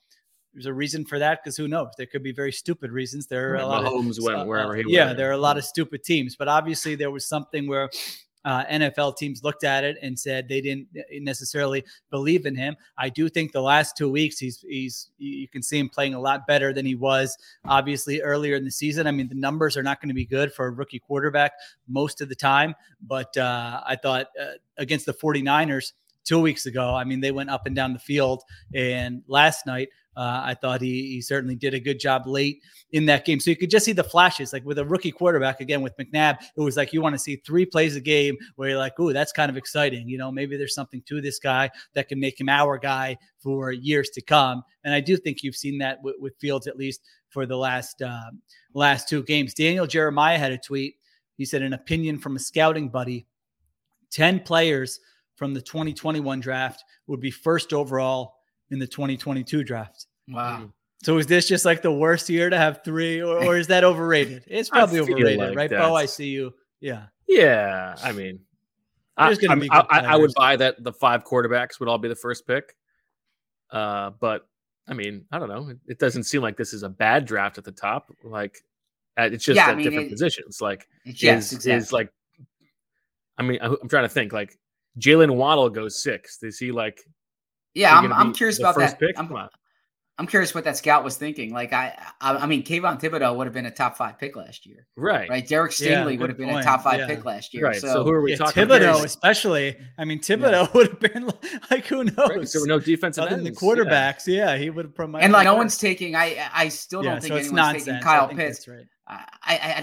[0.53, 1.91] there's a reason for that because who knows?
[1.97, 3.29] There could be very stupid reasons.
[3.29, 4.91] There are a lot Mahomes of went wherever he went.
[4.91, 5.19] yeah, went.
[5.19, 7.89] there are a lot of stupid teams, but obviously there was something where
[8.45, 10.89] uh, NFL teams looked at it and said they didn't
[11.21, 12.77] necessarily believe in him.
[12.97, 16.21] I do think the last two weeks he's he's you can see him playing a
[16.21, 19.07] lot better than he was obviously earlier in the season.
[19.07, 21.53] I mean the numbers are not going to be good for a rookie quarterback
[21.89, 25.93] most of the time, but uh, I thought uh, against the 49ers
[26.25, 28.43] two weeks ago, I mean they went up and down the field,
[28.75, 29.89] and last night.
[30.17, 33.39] Uh, I thought he, he certainly did a good job late in that game.
[33.39, 36.39] So you could just see the flashes, like with a rookie quarterback again with McNabb.
[36.57, 39.13] It was like you want to see three plays a game where you're like, "Ooh,
[39.13, 42.41] that's kind of exciting." You know, maybe there's something to this guy that can make
[42.41, 44.63] him our guy for years to come.
[44.85, 48.03] And I do think you've seen that with, with Fields at least for the last
[48.03, 48.31] uh,
[48.75, 49.55] last two games.
[49.55, 50.97] Daniel Jeremiah had a tweet.
[51.37, 53.27] He said, "An opinion from a scouting buddy:
[54.11, 54.99] ten players
[55.37, 58.40] from the 2021 draft would be first overall
[58.71, 60.73] in the 2022 draft." Wow.
[61.03, 63.85] So is this just like the worst year to have three, or, or is that
[63.85, 64.45] overrated?
[64.47, 65.95] It's probably overrated, like right, Bo?
[65.95, 66.53] I see you.
[66.81, 67.07] Yeah.
[67.27, 68.41] Yeah, I mean,
[69.17, 72.17] I, I'm- I, I, I would buy that the five quarterbacks would all be the
[72.17, 72.75] first pick.
[73.71, 74.47] Uh, but
[74.89, 75.69] I mean, I don't know.
[75.69, 78.11] It, it doesn't seem like this is a bad draft at the top.
[78.25, 78.59] Like,
[79.17, 80.61] uh, it's just Yeah, I at mean, different it- positions.
[80.61, 82.11] Like, Yes, is, is like,
[83.39, 84.33] I mean, I, I'm trying to think.
[84.33, 84.59] Like,
[84.99, 86.43] Jaylen Waddle goes sixth.
[86.43, 87.01] Is he like?
[87.75, 89.07] Yeah, I'm, I'm curious about first that.
[89.07, 89.19] Pick?
[89.19, 89.33] I'm,
[90.19, 91.51] I'm curious what that scout was thinking.
[91.53, 94.67] Like I, I, I mean, Kayvon Thibodeaux would have been a top five pick last
[94.67, 95.31] year, Right.
[95.31, 95.49] right?
[95.49, 97.07] Derek Yeah, Stingley good would have been a top five Yeah.
[97.07, 97.65] pick last year.
[97.65, 99.05] Right, So, so who are we Yeah, talking Thibodeaux, about?
[99.07, 99.79] especially.
[99.97, 101.31] I mean, Thibodeaux would have been
[101.71, 102.17] like, who knows?
[102.19, 103.69] Right, 'cause there were no defensive Other than the ends, yeah.
[103.69, 104.27] quarterbacks.
[104.27, 105.25] Yeah, he would have promoted.
[105.25, 106.15] and like no one's taking.
[106.15, 107.85] I, I still don't Yeah, think so it's anyone's nonsense.
[107.85, 108.59] taking I Kyle think Pitts.
[108.59, 108.87] that's right.
[109.07, 109.25] I,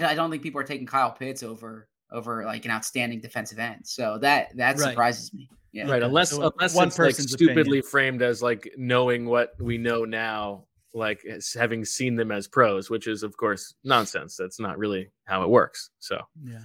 [0.00, 3.58] I, I don't think people are taking Kyle Pitts over over like an outstanding defensive
[3.58, 3.80] end.
[3.84, 4.90] So that that Right.
[4.90, 5.50] surprises me.
[5.72, 5.90] Yeah.
[5.90, 7.82] Right, unless So unless one it's like stupidly opinion.
[7.82, 10.64] framed as like knowing what we know now,
[10.94, 14.36] like as having seen them as pros, which is of course nonsense.
[14.36, 15.90] That's not really how it works.
[15.98, 16.60] So Yeah.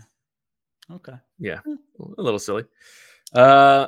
[0.91, 1.13] Okay.
[1.39, 2.63] yeah, a little silly.
[3.33, 3.87] Uh,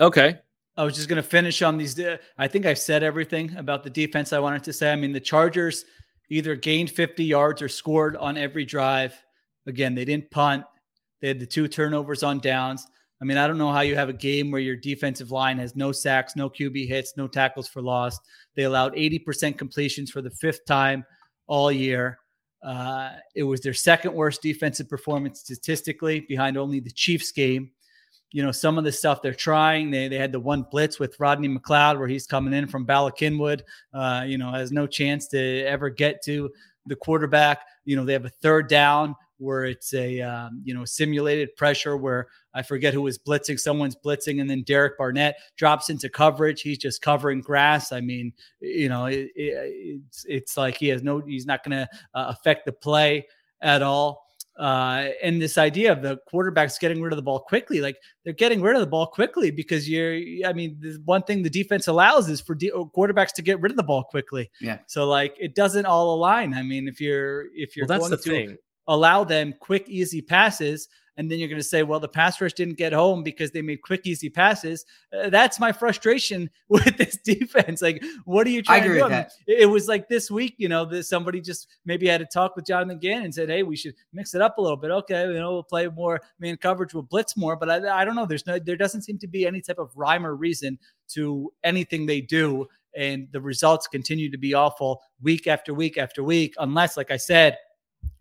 [0.00, 0.38] okay,
[0.76, 1.98] I was just going to finish on these.
[1.98, 4.92] uh, I think I've said everything about the defense I wanted to say.
[4.92, 5.84] I mean, the Chargers
[6.28, 9.14] either gained 50 yards or scored on every drive.
[9.66, 10.64] Again, they didn't punt.
[11.20, 12.86] They had the two turnovers on downs.
[13.20, 15.76] I mean, I don't know how you have a game where your defensive line has
[15.76, 18.18] no sacks, no QB hits, no tackles for loss.
[18.56, 21.04] They allowed 80% completions for the fifth time
[21.46, 22.18] all year.
[22.62, 27.70] Uh, it was their second worst defensive performance statistically, behind only the Chiefs game
[28.32, 29.90] you know, some of the stuff they're trying.
[29.90, 33.12] They they had the one blitz with Rodney McLeod where he's coming in from Bala
[33.12, 33.62] Cynwyd,
[33.92, 36.50] uh, you know, has no chance to ever get to
[36.86, 37.62] the quarterback.
[37.84, 41.96] You know, they have a third down where it's a um, you know simulated pressure
[41.96, 43.58] where I forget who was blitzing.
[43.58, 46.60] Someone's blitzing, and then Derek Barnett drops into coverage.
[46.60, 47.92] He's just covering grass.
[47.92, 49.72] I mean, you know, it, it,
[50.06, 51.20] it's it's like he has no.
[51.20, 53.26] He's not going to uh, affect the play
[53.60, 54.26] at all.
[54.58, 58.34] Uh, and this idea of the quarterbacks getting rid of the ball quickly, like they're
[58.34, 60.16] getting rid of the ball quickly because you're,
[60.46, 63.72] I mean, the one thing the defense allows is for de- quarterbacks to get rid
[63.72, 64.50] of the ball quickly.
[64.60, 64.80] Yeah.
[64.86, 66.52] So like it doesn't all align.
[66.52, 68.58] I mean, if you're, if you're well, that's going the to thing.
[68.90, 72.54] Allow them quick, easy passes, and then you're going to say, well, the pass rush
[72.54, 74.84] didn't get home because they made quick, easy passes.
[75.12, 77.82] Uh, that's my frustration with this defense.
[77.82, 79.00] Like, what are you trying to do?
[79.00, 79.32] I mean, that.
[79.46, 82.66] it was like this week, you know, that somebody just maybe had a talk with
[82.66, 85.34] Jonathan Gannon and said, "Hey, we should mix it up a little bit." Okay, you
[85.34, 87.54] know, we'll play more man coverage, we'll blitz more.
[87.54, 88.26] But I, I don't know.
[88.26, 90.78] There's no, there doesn't seem to be any type of rhyme or reason
[91.10, 92.66] to anything they do,
[92.96, 97.18] and the results continue to be awful week after week after week, unless, like I
[97.18, 97.58] said,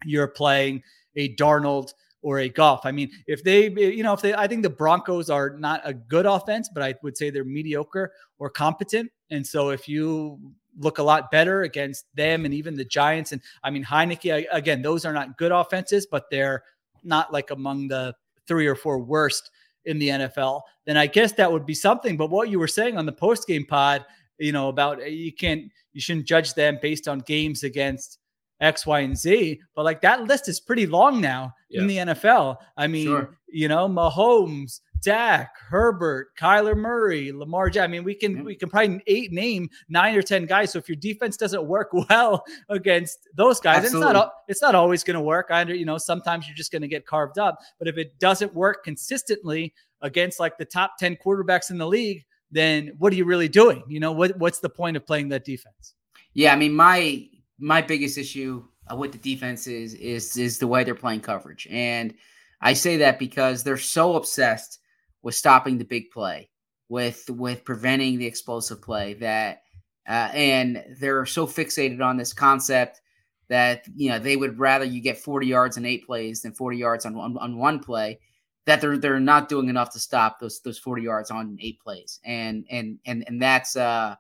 [0.06, 0.84] you're playing
[1.16, 2.82] a Darnold or a Goff.
[2.86, 5.94] I mean, if they, you know, if they, I think the Broncos are not a
[5.94, 9.12] good offense, but I would say they're mediocre or competent.
[9.30, 10.40] And so if you
[10.78, 14.82] look a lot better against them and even the Giants, and I mean, Heinicke, again,
[14.82, 16.64] those are not good offenses, but they're
[17.04, 18.14] not like among the
[18.48, 19.52] three or four worst
[19.86, 22.18] in the NFL, then I guess that would be something.
[22.18, 24.06] But what you were saying on the post game pod,
[24.38, 28.20] you know, about uh, you can't, you shouldn't judge them based on games against
[28.62, 29.60] X, Y, and Z.
[29.76, 32.58] But like that list is pretty long now in the NFL.
[32.78, 33.38] I mean, Sure.
[33.48, 37.72] you know, Mahomes, Dak, Herbert, Kyler Murray, Lamar.
[37.80, 40.72] I mean, we can we can probably eight name nine or ten guys.
[40.74, 45.04] So if your defense doesn't work well against those guys, it's not it's not always
[45.04, 45.48] going to work.
[45.52, 47.60] I under you know sometimes you're just going to get carved up.
[47.78, 52.26] But if it doesn't work consistently against like the top ten quarterbacks in the league,
[52.52, 53.84] then what are you really doing?
[53.88, 55.94] You know what what's the point of playing that defense?
[56.34, 57.26] Yeah, I mean my
[57.60, 61.68] my biggest issue uh, with the defense is is is the way they're playing coverage,
[61.70, 62.14] and
[62.62, 64.80] I say that because they're so obsessed
[65.22, 66.50] with stopping the big play,
[66.88, 69.16] with with preventing the explosive play.
[69.16, 69.62] That
[70.08, 73.02] uh, and they're so fixated on this concept
[73.50, 76.78] that you know they would rather you get 40 yards in eight plays than 40
[76.78, 78.20] yards on on, on one play.
[78.66, 82.20] That they're they're not doing enough to stop those those 40 yards on eight plays,
[82.24, 84.16] and and and and that's uh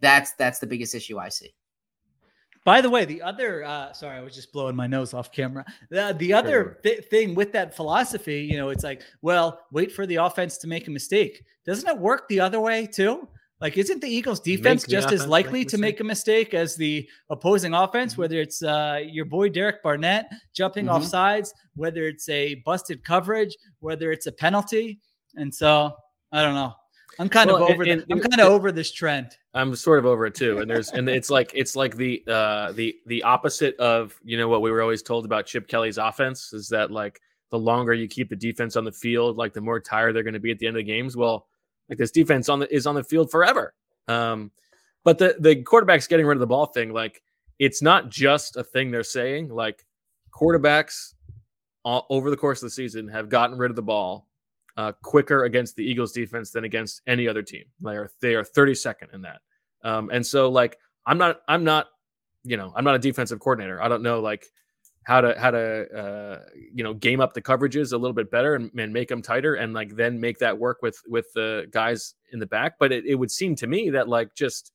[0.00, 1.54] that's that's the biggest issue I see.
[2.64, 5.64] By the way, the other uh, sorry, I was just blowing my nose off camera.
[5.90, 10.06] The, the other thi- thing with that philosophy, you know, it's like, well, wait for
[10.06, 11.44] the offense to make a mistake.
[11.66, 13.28] Doesn't it work the other way too?
[13.60, 17.74] Like, isn't the Eagles' defense just as likely to make a mistake as the opposing
[17.74, 18.16] offense?
[18.18, 21.06] Whether it's uh, your boy Derek Barnett jumping off Mhm.
[21.06, 25.00] sides, whether it's a busted coverage, whether it's a penalty,
[25.36, 25.94] and so
[26.32, 26.74] I don't know.
[27.18, 27.82] I'm kind Well, of over.
[27.82, 29.36] and- the, I'm kind of over this trend.
[29.54, 30.58] I'm sort of over it too.
[30.58, 34.48] And there's and it's like it's like the uh the the opposite of you know
[34.48, 38.08] what we were always told about Chip Kelly's offense is that like the longer you
[38.08, 40.58] keep the defense on the field, like the more tired they're going to be at
[40.58, 41.16] the end of the games.
[41.16, 41.46] Well,
[41.90, 43.74] like this defense on the is on the field forever.
[44.08, 44.50] Um,
[45.04, 47.22] but the the quarterbacks getting rid of the ball thing, like
[47.58, 49.48] it's not just a thing they're saying.
[49.50, 49.84] Like
[50.34, 51.12] quarterbacks
[51.84, 54.26] all, over the course of the season have gotten rid of the ball
[54.76, 57.64] uh, quicker against the Eagles defense than against any other team.
[57.80, 59.40] They are they are 32nd in that.
[59.84, 61.88] Um, and so like I'm not I'm not
[62.44, 63.82] you know I'm not a defensive coordinator.
[63.82, 64.46] I don't know like
[65.04, 66.38] how to how to uh,
[66.72, 69.54] you know game up the coverages a little bit better and, and make them tighter
[69.54, 72.74] and like then make that work with with the guys in the back.
[72.78, 74.72] But it, it would seem to me that like just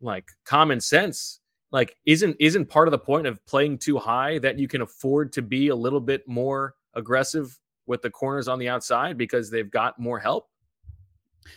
[0.00, 4.58] like common sense like isn't isn't part of the point of playing too high that
[4.58, 7.58] you can afford to be a little bit more aggressive
[7.88, 10.48] with the corners on the outside because they've got more help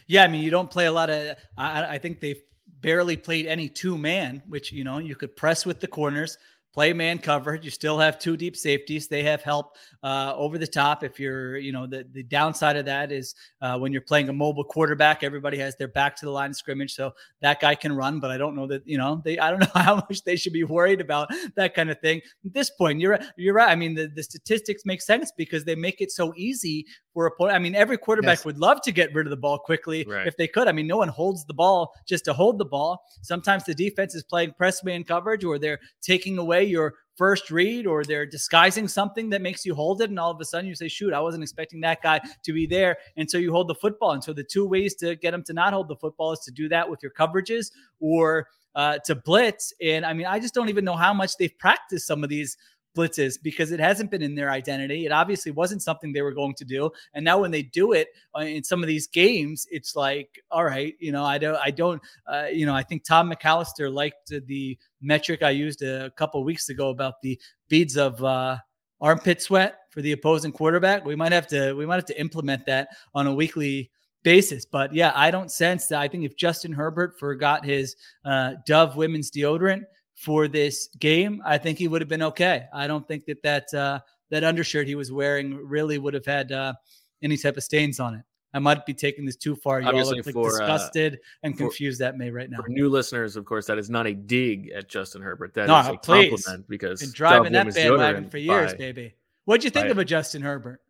[0.08, 1.36] Yeah, I mean, you don't play a lot of.
[1.58, 2.42] I, I think they've
[2.82, 6.38] barely played any two man, which you know you could press with the corners,
[6.74, 7.66] play man coverage.
[7.66, 9.08] You still have two deep safeties.
[9.08, 11.04] They have help uh, over the top.
[11.04, 14.34] If you're, you know, the the downside of that is uh, when you're playing a
[14.34, 17.94] mobile quarterback, everybody has their back to the line of scrimmage, so that guy can
[17.94, 18.20] run.
[18.20, 19.38] But I don't know that you know they.
[19.40, 22.54] I don't know how much they should be worried about that kind of thing at
[22.54, 23.00] this point.
[23.00, 23.70] You're you're right.
[23.70, 27.32] I mean, the, the statistics make sense because they make it so easy for a
[27.32, 27.54] point.
[27.54, 28.46] I mean, every quarterback Yes.
[28.46, 30.26] would love to get rid of the ball quickly Right.
[30.26, 30.70] if they could.
[30.70, 33.04] I mean, no one holds the ball just to hold the ball.
[33.22, 37.86] Sometimes the defense is playing press man coverage or they're taking away your first read
[37.86, 40.10] or they're disguising something that makes you hold it.
[40.10, 42.66] And all of a sudden you say, shoot, I wasn't expecting that guy to be
[42.66, 42.98] there.
[43.18, 44.12] And so you hold the football.
[44.12, 46.52] And so the two ways to get them to not hold the football is to
[46.52, 49.74] do that with your coverages or uh, to blitz.
[49.82, 52.58] And I mean, I just don't even know how much they've practiced some of these
[52.96, 55.06] blitzes because it hasn't been in their identity.
[55.06, 56.92] It obviously wasn't something they were going to do.
[57.14, 60.66] And now when they do it uh, in some of these games, it's like, all
[60.66, 64.34] right, you know, I don't, I don't, uh, you know, I think Tom McAllister liked
[64.48, 67.40] the metric I used a couple weeks ago about the
[67.70, 68.58] beads of uh,
[69.00, 71.06] armpit sweat for the opposing quarterback.
[71.06, 73.92] We might have to, we might have to implement that on a weekly
[74.24, 74.66] basis.
[74.66, 76.00] But yeah, I don't sense that.
[76.00, 79.84] I think if Justin Herbert forgot his uh, Dove women's deodorant
[80.16, 82.66] for this game, I think he would have been okay.
[82.74, 84.00] I don't think that that uh,
[84.30, 86.74] that undershirt he was wearing really would have had uh,
[87.22, 88.22] any type of stains on it.
[88.54, 89.80] I might be taking this too far.
[89.80, 92.58] You all Obviously look like for, uh, disgusted and for- confused at me right now.
[92.62, 95.68] for new listeners of course that is not a dig at justin herbert That is
[95.70, 96.30] No, a please.
[96.44, 99.16] compliment because Been driving Dove that bandwagon for years, by- baby.
[99.46, 100.82] What'd you think of a Justin Herbert?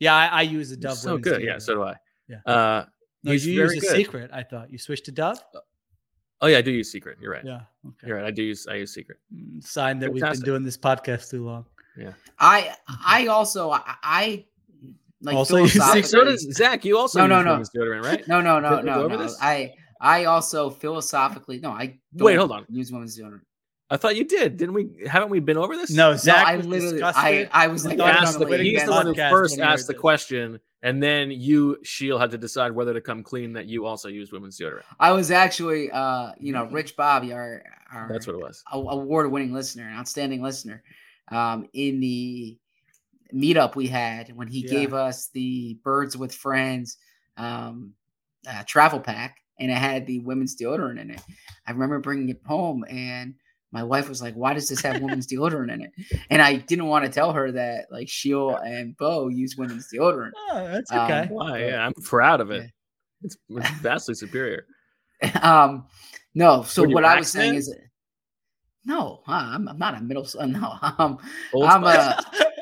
[0.00, 0.96] Yeah, I, I use a Dove.
[0.98, 1.94] so good yeah so do i
[2.26, 2.38] Yeah.
[2.46, 2.86] uh
[3.22, 3.90] No, you use a good.
[3.96, 4.30] secret.
[4.32, 5.38] I thought you switched to Dove.
[6.44, 7.60] Oh yeah i do use secret you're right Yeah.
[7.86, 8.06] Okay.
[8.08, 10.76] you're right i do use i use secret Mm, Sign that we've been doing this
[10.76, 11.64] podcast too long.
[11.96, 12.12] Yeah.
[12.38, 12.74] I
[13.04, 14.44] I also I, I
[15.22, 17.52] like Also use philosophically- so does zach you also No, no, no.
[17.52, 19.22] women's deodorant right No, no, no, Didn't we go no, over no.
[19.22, 19.36] this?
[19.40, 21.70] I I also philosophically no.
[21.70, 22.66] I Wait, don't hold on.
[22.68, 23.40] Use women's deodorant.
[23.90, 26.66] i thought you did didn't we haven't we been over this No, Zach I was
[26.66, 29.06] literally- I- I was like, thought I was asked the, know quitting he's the one
[29.06, 30.00] who first asked the heard this.
[30.00, 34.08] question and then you sheil had to decide whether to come clean that you also
[34.08, 37.62] used women's deodorant I was actually, uh, you know, Rich Bobby, our,
[37.92, 40.84] our that's what it was award winning listener, an outstanding listener,
[41.32, 42.56] um, in the
[43.34, 44.70] meetup we had when he Yeah.
[44.70, 46.98] gave us the Birds with Friends
[47.36, 47.94] um,
[48.48, 51.20] uh, travel pack, and it had the women's deodorant in it.
[51.66, 53.34] I remember bringing it home, and
[53.74, 55.90] my wife was like, "Why does this have women's deodorant in it?"
[56.30, 60.30] And I didn't want to tell her that like Sheil and Bo use women's deodorant.
[60.50, 61.26] Oh, that's Um, okay.
[61.30, 62.68] why yeah i'm proud of it Yeah.
[63.22, 64.64] it's it's vastly superior
[65.42, 65.86] um,
[66.34, 66.62] no.
[66.62, 67.76] So Were you what I was saying accent?
[67.78, 67.88] is,
[68.84, 70.24] no, huh, I'm, I'm not a middle.
[70.24, 71.18] s- No, um,
[71.52, 72.18] Old I'm a.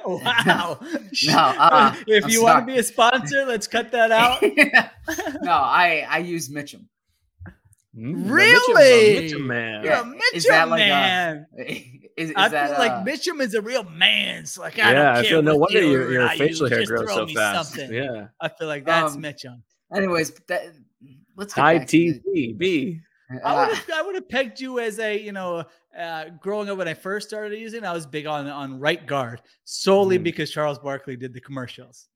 [0.07, 0.79] wow.
[1.25, 4.41] No, uh, if I'm you want to be a sponsor, let's cut that out.
[5.43, 6.85] no, I I use Mitchum.
[7.49, 9.29] Mm, the Mitchum- the Really?
[9.29, 11.47] Mitchum man You're a Mitchum Is Mitchell that like a- man.
[12.15, 14.45] Is, is I that, feel like uh, Mitchum is a real man.
[14.45, 17.09] So like, I yeah, don't I feel no wonder your, your facial hair just grows
[17.11, 17.71] so fast.
[17.73, 17.91] something.
[17.91, 18.27] Yeah.
[18.39, 19.63] I feel like that's Um, Mitchum.
[19.95, 20.75] Anyways, that,
[21.37, 23.01] let's get High back to the- T B.
[23.31, 25.65] I uh, would have I would have pegged you as a you know
[25.99, 27.83] uh, growing up when I first started using.
[27.83, 30.23] I was big on on right guard solely Mm.
[30.25, 32.09] because Charles Barkley did the commercials.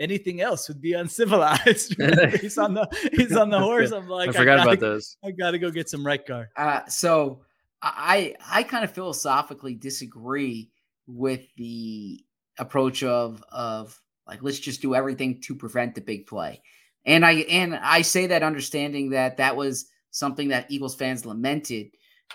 [0.00, 1.94] Anything else would be uncivilized.
[2.40, 3.92] he's on the he's on the horse.
[3.92, 5.16] I'm like I forgot gotta, about those.
[5.24, 6.48] I gotta go get some right guard.
[6.56, 7.42] Uh, so
[7.82, 10.70] I I kind of philosophically disagree
[11.06, 12.24] with the
[12.58, 16.60] approach of of like let's just do everything to prevent the big play,
[17.04, 21.90] and I and I say that understanding that that was something that Eagles fans lamented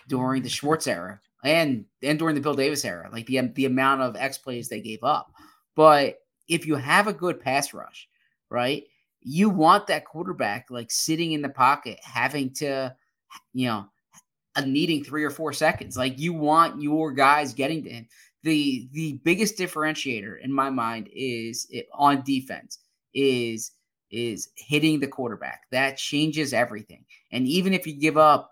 [0.08, 4.02] during the Schwartz era and and during the Bill Davis era, like the the amount
[4.02, 5.32] of X plays they gave up.
[5.76, 6.19] But
[6.50, 8.10] if you have a good pass rush,
[8.50, 8.84] right,
[9.22, 12.94] you want that quarterback like sitting in the pocket, having to,
[13.54, 13.86] you know,
[14.66, 15.96] needing three or four seconds.
[15.96, 18.08] Like you want your guys getting to him.
[18.44, 22.80] The the biggest differentiator in my mind is it, on defense
[23.14, 23.72] is
[24.12, 25.64] is hitting the quarterback.
[25.72, 27.06] That changes everything.
[27.32, 28.52] And even if you give up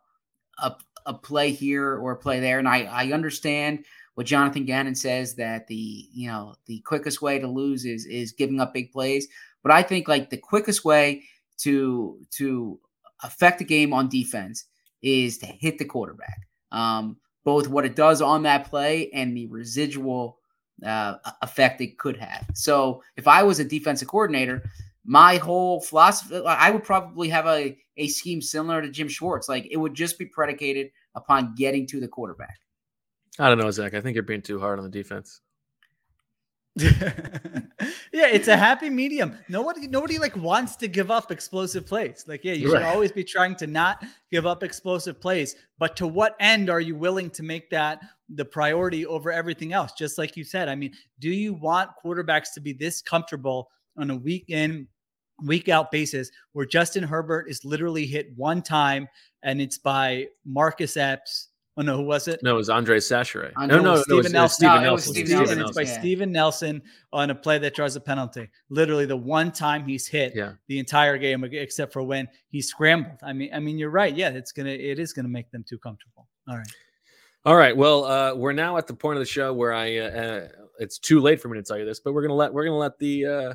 [0.61, 0.75] a,
[1.05, 3.85] a play here or a play there, and I, I understand
[4.17, 8.31] what Jonathan Gannon says that the you know the quickest way to lose is is
[8.31, 9.27] giving up big plays.
[9.61, 11.21] But I think like the quickest way
[11.59, 12.79] to to
[13.21, 14.65] affect the game on defense
[15.03, 16.47] is to hit the quarterback.
[16.71, 20.39] Um, both what it does on that play and the residual
[20.83, 22.43] uh, effect it could have.
[22.55, 24.67] So if I was a defensive coordinator,
[25.05, 29.47] my whole philosophy, I would probably have a, a scheme similar to Jim Schwartz.
[29.47, 32.57] Like it would just be predicated upon getting to the quarterback.
[33.39, 33.93] I don't know, Zach.
[33.93, 35.41] I think you're being too hard on the defense.
[36.79, 39.35] yeah, it's a happy medium.
[39.49, 42.25] Nobody, nobody like wants to give up explosive plays.
[42.27, 45.55] Like, yeah, you should always be trying to not give up explosive plays.
[45.79, 49.93] But to what end are you willing to make that the priority over everything else?
[49.93, 54.11] Just like you said, I mean, do you want quarterbacks to be this comfortable on
[54.11, 54.87] a week in,
[55.43, 59.07] week out basis where Justin Herbert is literally hit one time
[59.41, 61.49] and it's by Marcus Epps?
[61.79, 62.41] Oh no, who was it?
[62.41, 63.51] No, it was Andre Chachere.
[63.55, 64.67] Uh, no, no, no, it no, was it was, Steven it was Nelson.
[64.67, 65.03] No, it was.
[65.05, 65.61] Steven Steven Nelson.
[65.61, 65.99] it's by yeah.
[65.99, 66.81] Steven Nelson
[67.13, 68.49] on a play that draws a penalty.
[68.69, 70.53] Literally the one time he's hit Yeah.
[70.67, 73.19] the entire game, except for when he scrambled.
[73.21, 74.15] I mean, I mean, you're right.
[74.15, 76.27] Yeah, it's gonna, it is gonna make them too comfortable.
[76.49, 76.67] All right.
[77.45, 77.77] All right.
[77.77, 80.47] Well, uh, we're now at the point of the show where I uh, uh,
[80.79, 82.77] it's too late for me to tell you this, but we're gonna let we're gonna
[82.77, 83.53] let the uh,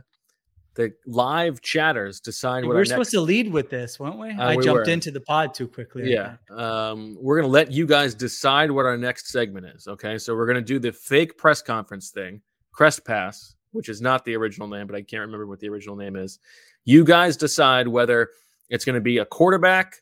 [0.74, 4.30] the live chatters decide what were supposed next, to lead with this, weren't we?
[4.30, 4.92] Uh, I we jumped were.
[4.92, 6.10] into the pod too quickly.
[6.10, 6.36] Yeah.
[6.50, 9.86] Um, we're gonna let you guys decide what our next segment is.
[9.86, 10.16] Okay.
[10.18, 12.40] So we're gonna do the fake press conference thing,
[12.72, 15.96] Crest Pass, which is not the original name, but I can't remember what the original
[15.96, 16.38] name is.
[16.84, 18.30] You guys decide whether
[18.70, 19.96] it's gonna be a quarterback,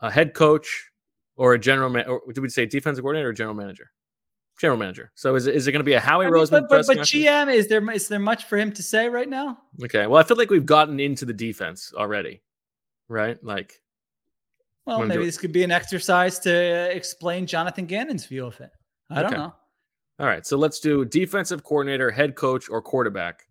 [0.00, 0.90] a head coach,
[1.36, 2.06] or a general man.
[2.06, 3.90] Or did we say defensive coordinator or general manager?
[4.60, 5.10] General manager.
[5.14, 6.86] So is it, is it going to be a Howie I mean, Roseman but, but,
[6.86, 6.98] but?
[6.98, 9.58] GM, is there is there much for him to say right now?
[9.82, 10.06] Okay.
[10.06, 12.40] Well, I feel like we've gotten into the defense already,
[13.08, 13.42] right?
[13.42, 13.80] Like,
[14.86, 18.46] Well, Wanna do maybe this could be an exercise to uh, explain Jonathan Gannon's view
[18.46, 18.70] of it.
[19.10, 19.52] I don't know.
[20.20, 20.46] all right.
[20.46, 23.42] So let's do defensive coordinator, head coach, or quarterback.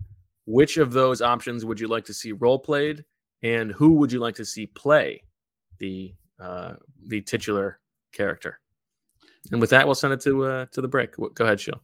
[0.45, 3.03] Which of those options would you like to see role played,
[3.43, 5.21] and who would you like to see play
[5.79, 6.73] the uh,
[7.07, 7.79] the titular
[8.13, 8.59] character?
[9.51, 11.15] And with that, we'll send it to uh, to the break.
[11.15, 11.81] Go ahead, Sheil.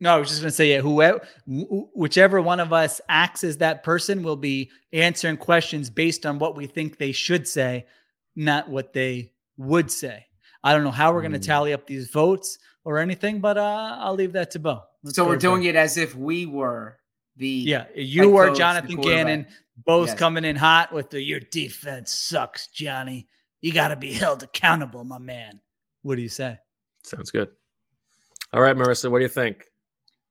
[0.00, 3.44] No, I was just going to say, yeah, whoever, wh- whichever one of us acts
[3.44, 7.86] as that person will be answering questions based on what we think they should say,
[8.34, 10.26] not what they would say.
[10.64, 11.42] I don't know how we're going to Hmm.
[11.44, 14.82] tally up these votes or anything, but uh, I'll leave that to Bo.
[15.04, 15.68] Let's so we're doing Bo.
[15.68, 16.98] it as if we were
[17.36, 19.00] the Yeah, you head were Jonathan.
[19.00, 19.46] Gannon.
[19.86, 20.18] Bo's Yes.
[20.18, 23.28] coming in hot with the your defense sucks, Johnny.
[23.60, 25.60] You got to be held accountable, my man.
[26.02, 26.58] What do you say?
[27.04, 27.48] Sounds good.
[28.52, 29.64] All right, Marissa, what do you think?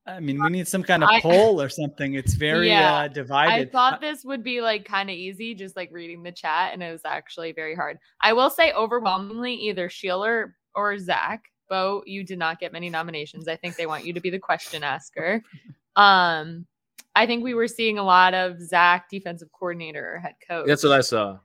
[0.05, 2.15] I mean, we need some kind of I- poll or something.
[2.15, 3.69] It's very Yeah, uh, divided.
[3.69, 6.83] I thought this would be like kind of easy, just like reading the chat, and
[6.83, 7.99] it was actually very hard.
[8.19, 11.43] I will say overwhelmingly either Sheeler or Zach.
[11.69, 13.47] Bo, you did not get many nominations.
[13.47, 15.41] I think they want you to be the question asker.
[15.95, 16.65] Um,
[17.15, 20.67] I think we were seeing a lot of Zach, defensive coordinator or head coach.
[20.67, 21.37] That's what I saw.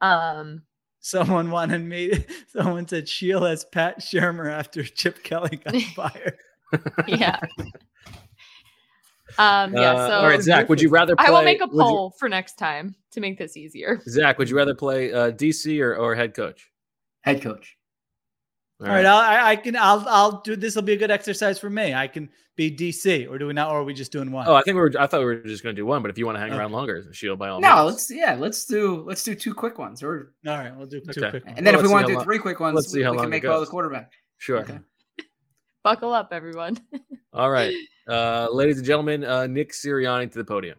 [0.00, 0.62] Um,
[1.08, 2.12] Someone wanted me.
[2.48, 6.36] Someone said Sheila as Pat Shurmur after Chip Kelly got fired.
[7.06, 7.38] yeah.
[9.38, 9.92] Um, yeah.
[9.92, 11.26] Uh, So all right, Zach, would you rather play?
[11.26, 14.02] I will make a would you- poll for next time to make this easier.
[14.06, 16.70] Zach, would you rather play uh, DC or, or head coach?
[17.22, 17.77] head coach.
[18.80, 19.74] All right, I'll, I, I can.
[19.74, 20.04] I'll.
[20.08, 20.54] I'll do.
[20.54, 21.94] This will be a good exercise for me.
[21.94, 23.70] I can be DC, or do we not?
[23.72, 24.46] Or are we just doing one?
[24.46, 24.92] Oh, I think we were.
[24.96, 26.50] I thought we were just going to do one, but if you want to hang
[26.50, 26.58] Okay.
[26.60, 27.86] around longer, Shield by all No, means.
[27.94, 31.10] let's yeah, let's do let's do two quick ones, or All right, we'll do two
[31.10, 31.30] Okay.
[31.30, 31.44] quick.
[31.46, 31.54] Ones.
[31.58, 33.04] and then Well, if we want to do long- three quick ones, let's see we,
[33.04, 34.12] how we long can make all the quarterback.
[34.36, 34.58] Sure.
[34.60, 34.78] Okay.
[35.82, 36.78] Buckle up, everyone.
[37.32, 37.74] All right,
[38.08, 40.78] uh, ladies and gentlemen, uh, Nick Sirianni to the podium.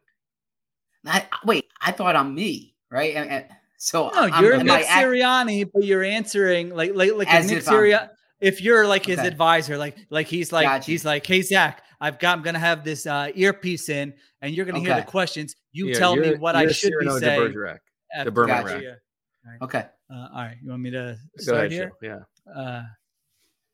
[1.06, 3.16] I, wait, I thought I'm me, right?
[3.16, 3.46] And- and-
[3.80, 7.34] so No, I'm- you're am I Nick act- Sirianni, but you're answering like like like
[7.34, 8.10] As Nick if Sirianni.
[8.40, 9.28] If you're like his Okay.
[9.28, 10.86] advisor, like like he's like Gotcha.
[10.92, 14.66] he's like, hey Zach, I've got I'm gonna have this uh, earpiece in, and you're
[14.66, 15.56] gonna hear the questions.
[15.74, 17.42] You Yeah, tell me what I should be Cyrano de saying.
[17.54, 17.80] Bergerac.
[18.16, 18.64] after- Bergerac.
[18.66, 19.58] Gotcha, yeah.
[19.66, 19.86] Okay.
[20.12, 21.92] Uh, all right, you want me to Go start ahead, here?
[22.02, 22.24] Joe.
[22.48, 22.62] Yeah.
[22.62, 22.84] uh,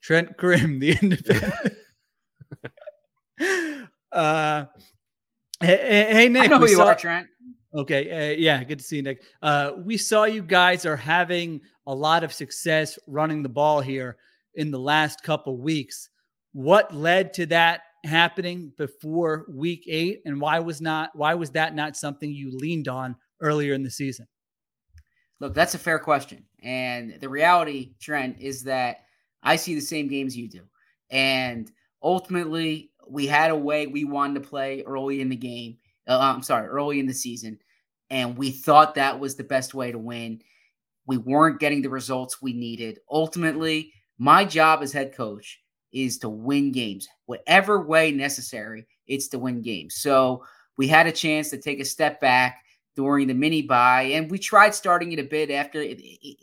[0.01, 1.53] Trent Grimm, the independent.
[4.11, 4.65] uh,
[5.61, 6.43] hey, hey, hey, Nick.
[6.43, 7.27] I know who you saw- are, Trent.
[7.75, 9.23] Okay, uh, yeah, good to see you, Nick.
[9.41, 14.15] Uh, we saw you guys are having a lot of success running the ball here
[14.53, 16.09] in the last couple weeks.
[16.53, 21.75] What led to that happening before week eight, and why was not why was that
[21.75, 24.27] not something you leaned on earlier in the season?
[25.41, 26.45] Look, that's a fair question.
[26.63, 28.99] And the reality, Trent, is that
[29.43, 30.61] I see the same games you do.
[31.09, 31.69] And
[32.01, 35.77] ultimately, we had a way we wanted to play early in the game.
[36.07, 37.59] Uh, I'm sorry, early in the season.
[38.15, 40.41] And we thought that was the best way to win.
[41.05, 42.99] We weren't getting the results we needed.
[43.11, 45.61] Ultimately, my job as head coach
[45.91, 49.95] is to win games, whatever way necessary, it's to win games.
[49.95, 50.45] So
[50.77, 52.63] we had a chance to take a step back
[52.95, 55.85] during the mini buy, and we tried starting it a bit after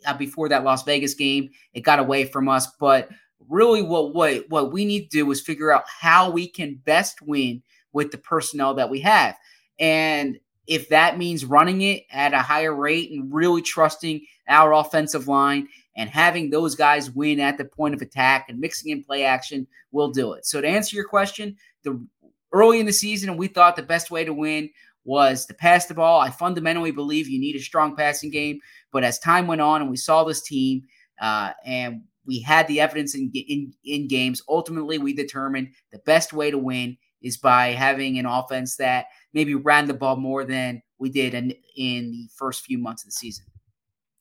[0.05, 1.49] uh, before that Las Vegas game.
[1.73, 3.09] It got away from us, but
[3.49, 7.23] really, what what what we need to do is figure out how we can best
[7.23, 7.63] win
[7.93, 9.35] with the personnel that we have,
[9.79, 10.37] and
[10.67, 15.67] if that means running it at a higher rate and really trusting our offensive line
[15.95, 19.67] and having those guys win at the point of attack and mixing in play action,
[19.91, 20.45] we'll do it.
[20.45, 22.05] So to answer your question, the
[22.51, 24.69] early in the season, we thought the best way to win
[25.05, 26.21] was to pass the ball.
[26.21, 28.59] I fundamentally believe you need a strong passing game,
[28.91, 30.83] but as time went on and we saw this team
[31.21, 36.31] uh, and we had the evidence in, in in games, ultimately we determined the best
[36.31, 40.81] way to win is by having an offense that maybe ran the ball more than
[40.99, 43.45] we did in, in the first few months of the season.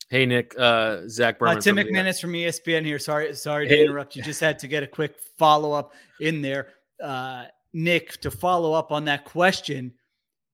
[0.09, 1.59] Hey, Nick, uh, Zach Berman.
[1.59, 2.99] Uh, Tim from the- McManus from ESPN here.
[2.99, 3.85] Sorry, sorry to Hey.
[3.85, 4.23] interrupt you.
[4.23, 6.69] Just had to get a quick follow up in there.
[7.03, 9.95] Uh, Nick, to follow up on that question,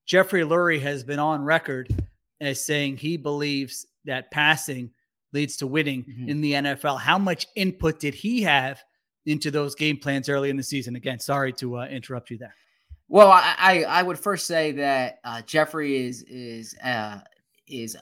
[0.06, 1.88] Jeffrey Lurie has been on record
[2.40, 4.90] as saying he believes that passing
[5.32, 6.28] leads to winning Mhm.
[6.28, 6.96] in the NFL.
[6.96, 8.80] How much input did he have
[9.26, 10.94] into those game plans early in the season?
[10.96, 12.54] Again, sorry to uh, interrupt you there.
[13.08, 17.20] Well, I, I would first say that uh, Jeffrey is is uh,
[17.66, 17.96] is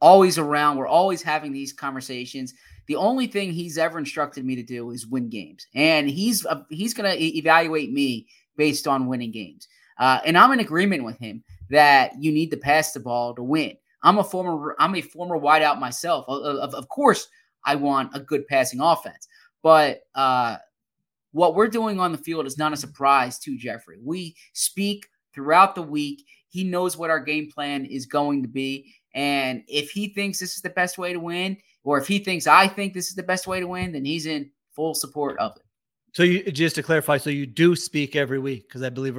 [0.00, 0.76] always around.
[0.76, 2.52] We're always having these conversations.
[2.86, 6.62] The only thing he's ever instructed me to do is win games, and he's uh,
[6.68, 8.26] he's going to evaluate me
[8.56, 9.66] based on winning games.
[9.98, 13.42] Uh, and I'm in agreement with him that you need to pass the ball to
[13.42, 13.76] win.
[14.02, 16.26] I'm a former I'm a former wideout myself.
[16.28, 17.28] Of, of, of course,
[17.64, 19.26] I want a good passing offense,
[19.62, 20.58] but uh,
[21.34, 23.98] what we're doing on the field is not a surprise to Jeffrey.
[24.02, 26.24] We speak throughout the week.
[26.48, 28.94] He knows what our game plan is going to be.
[29.14, 32.46] And if he thinks this is the best way to win, or if he thinks
[32.46, 35.56] I think this is the best way to win, then he's in full support of
[35.56, 35.62] it.
[36.14, 39.18] So you just to clarify, so you do speak every week because I believe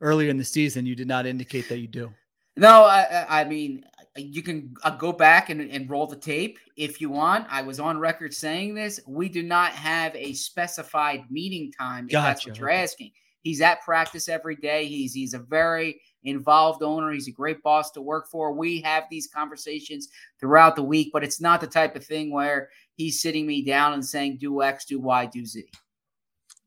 [0.00, 2.12] earlier in the season you did not indicate that you do.
[2.56, 3.84] No, I, I- I mean,
[4.16, 7.46] you can uh, go back and, and roll the tape if you want.
[7.50, 9.00] I was on record saying this.
[9.06, 12.06] We do not have a specified meeting time.
[12.06, 13.12] If that's what you're asking.
[13.42, 14.86] He's at practice every day.
[14.86, 17.12] He's he's a very involved owner.
[17.12, 18.52] He's a great boss to work for.
[18.52, 20.08] We have these conversations
[20.40, 23.92] throughout the week, but it's not the type of thing where he's sitting me down
[23.92, 25.66] and saying, "Do X, do Y, do Z."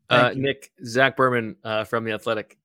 [0.09, 2.56] Uh, Nick, Zach Berman uh, from the Athletic.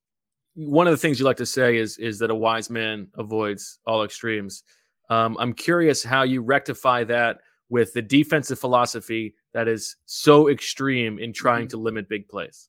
[0.55, 3.78] One of the things you like to say is is that a wise man avoids
[3.86, 4.64] all extremes.
[5.11, 7.38] Um, I'm curious how you rectify that
[7.68, 12.68] with the defensive philosophy that is so extreme in trying to limit big plays.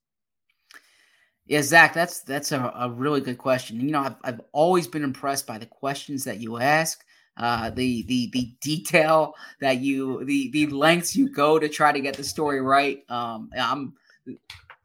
[1.46, 3.82] Yeah, Zach, that's that's a, a really good question.
[3.82, 7.04] You know, I've, I've always been impressed by the questions that you ask,
[7.36, 12.00] uh, the the the detail that you the the lengths you go to try to
[12.00, 13.04] get the story right.
[13.10, 13.94] Um, I'm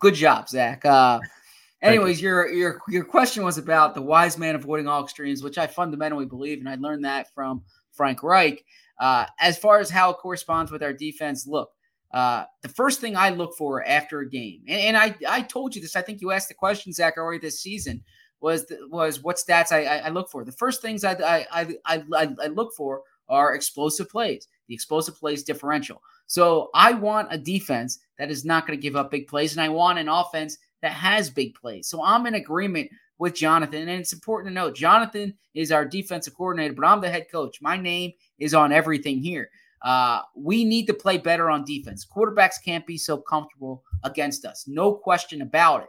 [0.00, 0.84] good job, Zach.
[0.84, 1.20] Uh,
[1.82, 1.88] you.
[1.88, 5.66] anyways, your your your question was about the wise man avoiding all extremes, which I
[5.66, 7.62] fundamentally believe, and I learned that from
[7.92, 8.64] Frank Reich.
[9.00, 11.70] Uh, as far as how it corresponds with our defense, look,
[12.12, 15.74] uh, the first thing I look for after a game, and, and I I told
[15.74, 15.96] you this.
[15.96, 18.02] I think you asked the question, Zach, already this season.
[18.40, 20.44] Was the, was what stats I, I, I look for?
[20.44, 21.46] The first things I I,
[21.84, 26.00] I I I look for are explosive plays, the explosive plays differential.
[26.26, 29.60] So I want a defense that is not going to give up big plays, and
[29.60, 31.88] I want an offense that has big plays.
[31.88, 36.36] So I'm in agreement with Jonathan, and it's important to note Jonathan is our defensive
[36.36, 37.60] coordinator, but I'm the head coach.
[37.60, 39.50] My name is on everything here.
[39.82, 42.06] Uh, we need to play better on defense.
[42.06, 44.64] Quarterbacks can't be so comfortable against us.
[44.66, 45.88] No question about it.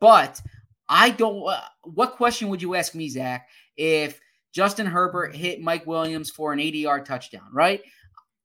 [0.00, 0.40] But
[0.88, 1.48] I don't.
[1.48, 4.20] Uh, what question would you ask me, Zach, if
[4.52, 7.82] Justin Herbert hit Mike Williams for an 80 yard touchdown, right?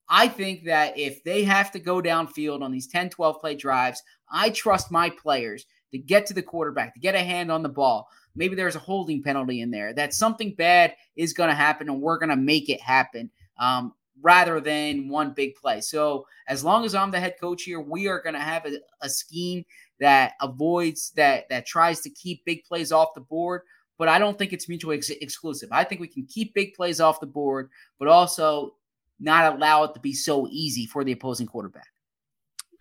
[0.09, 4.01] I think that if they have to go downfield on these 10, 12 play drives,
[4.31, 7.69] I trust my players to get to the quarterback, to get a hand on the
[7.69, 8.07] ball.
[8.35, 12.01] Maybe there's a holding penalty in there, that something bad is going to happen and
[12.01, 15.81] we're going to make it happen um, rather than one big play.
[15.81, 18.79] So, as long as I'm the head coach here, we are going to have a,
[19.01, 19.65] a scheme
[19.99, 23.61] that avoids that, that tries to keep big plays off the board
[23.97, 25.69] but I don't think it's mutually ex- exclusive.
[25.71, 27.69] I think we can keep big plays off the board,
[27.99, 28.75] but also
[29.19, 31.87] not allow it to be so easy for the opposing quarterback.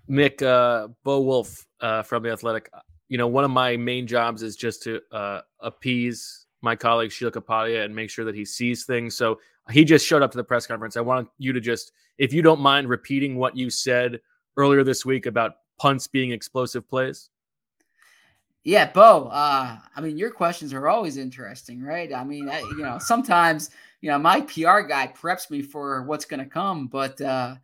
[0.08, 2.70] Mick, uh, Bo Wulf uh, from the Athletic.
[3.08, 7.30] You know, one of my main jobs is just to uh, appease my colleague Sheil
[7.30, 9.16] Kapadia and make sure that he sees things.
[9.16, 9.38] So
[9.70, 10.96] he just showed up to the press conference.
[10.96, 14.20] I want you to just, if you don't mind, repeating what you said
[14.56, 17.30] earlier this week about punts being explosive plays.
[18.64, 19.28] Yeah, Bo.
[19.28, 22.12] Uh, I mean, your questions are always interesting, right?
[22.12, 26.24] I mean, I, you know, sometimes you know my PR guy preps me for what's
[26.24, 27.54] going to come, but uh,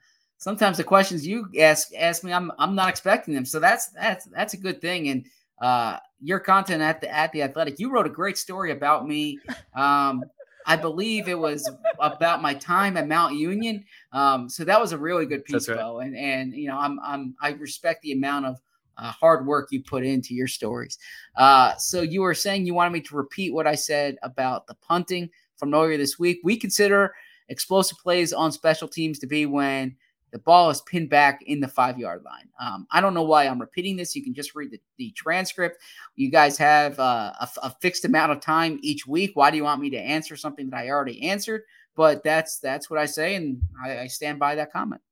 [0.43, 3.45] sometimes the questions you ask ask me, I'm I'm not expecting them.
[3.45, 5.09] So that's that's that's a good thing.
[5.09, 5.27] And
[5.61, 9.39] uh, your content at the at the Athletic, you wrote a great story about me.
[9.75, 10.25] Um,
[10.67, 11.69] I believe it was
[11.99, 13.85] about my time at Mount Union.
[14.13, 15.79] Um, so that was a really good piece, right.
[15.79, 16.01] Bo.
[16.01, 18.61] And and you know, I'm I'm I respect the amount of
[18.99, 20.99] uh, hard work you put into your stories.
[21.37, 24.75] Uh, so you were saying you wanted me to repeat what I said about the
[24.75, 26.41] punting from earlier this week.
[26.43, 27.15] We consider
[27.49, 29.97] explosive plays on special teams to be when
[30.33, 32.49] the ball is pinned back in the five yard line.
[32.61, 34.17] Um, I don't know why I'm repeating this.
[34.17, 35.79] You can just read the, the transcript.
[36.17, 39.33] You guys have uh, a, a, fixed amount of time each week.
[39.35, 41.63] Why do you want me to answer something that I already answered?
[41.95, 45.03] But that's that's what I say, and I, I stand by that comment.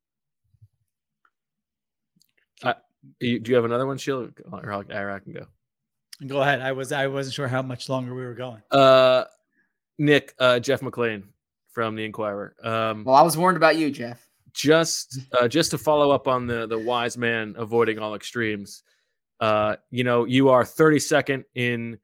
[3.18, 5.46] Do you have another one, Sheil, or I can go?
[6.26, 6.60] Go ahead.
[6.60, 8.62] I was I wasn't sure how much longer we were going.
[8.70, 9.24] Uh,
[9.98, 11.24] Nick, uh, Jeff McLane
[11.72, 12.54] from the Inquirer.
[12.62, 14.26] Um, well, I was warned about you, Jeff.
[14.52, 18.82] Just uh, just to follow up on the the wise man avoiding all extremes.
[19.40, 21.98] Uh, you know, you are 32nd in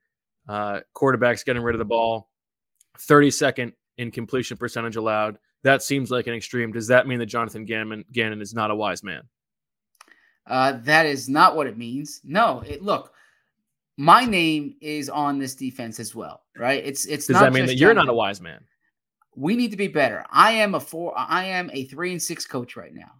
[0.47, 2.29] uh, quarterbacks getting rid of the ball,
[2.97, 5.37] 32nd in completion percentage allowed.
[5.63, 6.71] That seems like an extreme.
[6.71, 9.23] Does that mean that Jonathan Gannon, Gannon is not a wise man?
[10.47, 12.21] Uh, that is not what it means.
[12.23, 13.13] No, it, look,
[13.97, 16.81] my name is on this defense as well, right?
[16.85, 17.27] It's it's.
[17.27, 18.63] Does that mean that you're not a wise man?
[19.37, 20.25] We need to be better.
[20.31, 21.13] I am a four.
[21.15, 23.11] I am a three and six coach right now.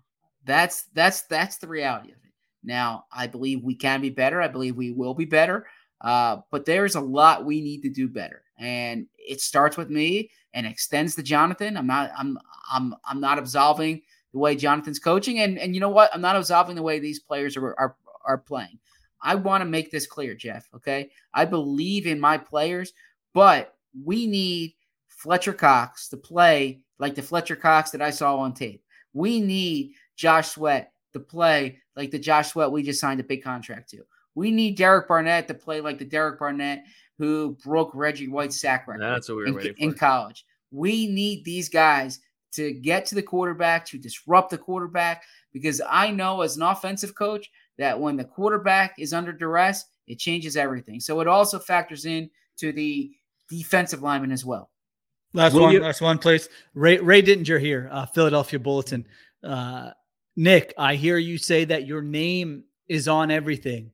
[0.46, 2.34] That's that's that's the reality of it.
[2.64, 4.42] Now, I believe we can be better.
[4.42, 5.68] I believe we will be better.
[6.02, 10.32] Uh, but there's a lot we need to do better, and it starts with me
[10.54, 11.78] and extends to Jonathan.
[11.78, 12.12] I'm not.
[12.18, 12.40] I'm.
[12.72, 12.96] I'm.
[13.06, 14.02] I'm not absolving
[14.34, 15.40] the way Jonathan's coaching.
[15.40, 16.10] And and you know what?
[16.16, 17.96] I'm not absolving the way these players are are,
[18.26, 18.80] are playing.
[19.22, 20.68] I want to make this clear, Jeff.
[20.74, 21.12] Okay.
[21.34, 22.94] I believe in my players,
[23.34, 24.76] but we need
[25.18, 28.84] Fletcher Cox to play like the Fletcher Cox that I saw on tape.
[29.14, 33.44] We need Josh Sweat to play like the Josh Sweat we just signed a big
[33.44, 34.04] contract to.
[34.36, 36.84] We need Derek Barnett to play like the Derek Barnett
[37.18, 40.46] who broke Reggie White's sack record That's what we were in, in college.
[40.72, 42.20] We need these guys
[42.52, 47.16] to get to the quarterback, to disrupt the quarterback, because I know as an offensive
[47.16, 47.50] coach
[47.80, 51.00] that when the quarterback is under duress, it changes everything.
[51.00, 53.12] So it also factors in to the
[53.50, 54.70] defensive lineman as well.
[55.38, 56.50] Last Will one, you- last one, please.
[56.74, 59.06] Ray Ray Didinger here, uh, Philadelphia Bulletin.
[59.44, 59.92] Uh,
[60.36, 63.92] Nick, I hear you say that your name is on everything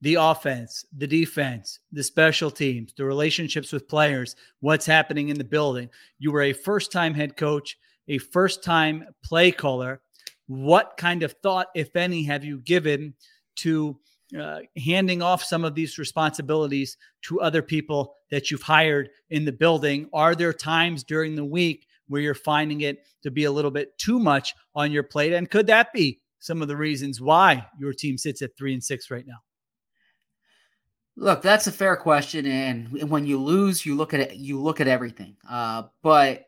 [0.00, 5.44] the offense, the defense, the special teams, the relationships with players, what's happening in the
[5.44, 5.88] building.
[6.18, 7.76] You were a first time head coach
[8.08, 10.00] a first time play caller,
[10.46, 13.14] what kind of thought, if any, have you given
[13.56, 13.98] to
[14.38, 19.52] uh, handing off some of these responsibilities to other people that you've hired in the
[19.52, 20.08] building?
[20.12, 23.96] Are there times during the week where you're finding it to be a little bit
[23.98, 25.32] too much on your plate?
[25.32, 28.84] And could that be some of the reasons why your team sits at three and
[28.84, 29.38] six right now?
[31.16, 34.34] Look, that's a fair question, and when you lose, you look at it.
[34.34, 35.36] You look at everything.
[35.48, 36.46] Uh, but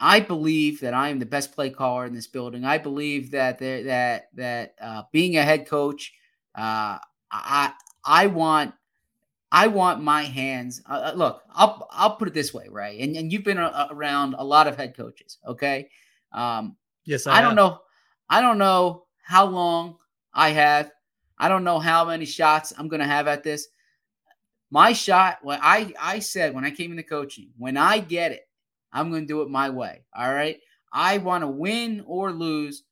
[0.00, 2.64] I believe that I am the best play caller in this building.
[2.64, 6.14] I believe that there, that that uh, being a head coach,
[6.54, 6.98] uh,
[7.30, 7.72] I
[8.04, 8.74] I want
[9.52, 10.82] I want my hands.
[10.88, 12.98] Uh, uh look, I'll I'll put it this way, right?
[13.00, 15.88] And and you've been a, around a lot of head coaches, okay?
[16.32, 17.80] Um, yes, I, I don't know.
[18.28, 19.96] I don't know how long
[20.34, 20.90] I have.
[21.38, 23.68] I don't know how many shots I'm going to have at this.
[24.70, 28.48] My shot, what I I said when I came into coaching, when I get it,
[28.92, 30.04] I'm going to do it my way.
[30.16, 30.58] All right.
[30.92, 32.84] I want to win or lose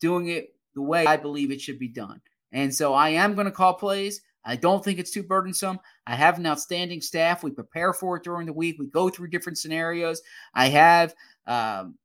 [0.00, 2.20] doing it the way I believe it should be done.
[2.52, 4.20] And so I am going to call plays.
[4.44, 5.78] I don't think it's too burdensome.
[6.06, 7.42] I have an outstanding staff.
[7.44, 8.76] We prepare for it during the week.
[8.78, 10.20] We go through different scenarios.
[10.54, 11.14] I have
[11.46, 11.96] um,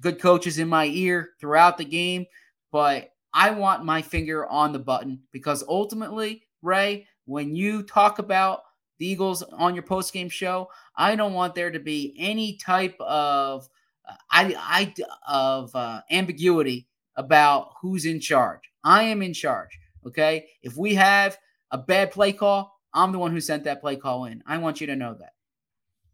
[0.00, 2.26] good coaches in my ear throughout the game,
[2.70, 8.62] but I want my finger on the button because ultimately, Ray, when you talk about
[8.98, 12.96] the Eagles on your post game show, I don't want there to be any type
[13.00, 13.68] of
[14.08, 14.94] uh, I, I
[15.28, 18.62] of uh, ambiguity about who's in charge.
[18.84, 19.78] I am in charge.
[20.08, 21.36] Okay, if we have
[21.70, 24.42] a bad play call, I'm the one who sent that play call in.
[24.46, 25.34] I want you to know that.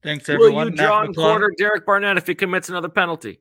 [0.03, 0.55] Thanks, everyone.
[0.55, 3.41] Will you Mac draw and McClung- quarter Derek Barnett if he commits another penalty?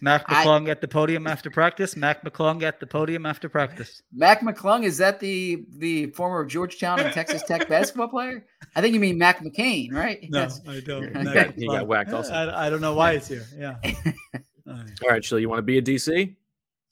[0.00, 1.96] Mac I- McClung at the podium after practice.
[1.96, 4.02] Mac McClung at the podium after practice.
[4.12, 8.46] Mac McClung is that the the former Georgetown and Texas Tech basketball player?
[8.76, 10.18] I think you mean Mac McCain, right?
[10.30, 11.16] No, That's- I don't.
[11.16, 11.52] Okay.
[11.56, 12.32] He got whacked also.
[12.32, 13.46] I, I don't know why it's here.
[13.56, 13.76] Yeah.
[14.66, 16.34] All right, Chill, you want to be a DC?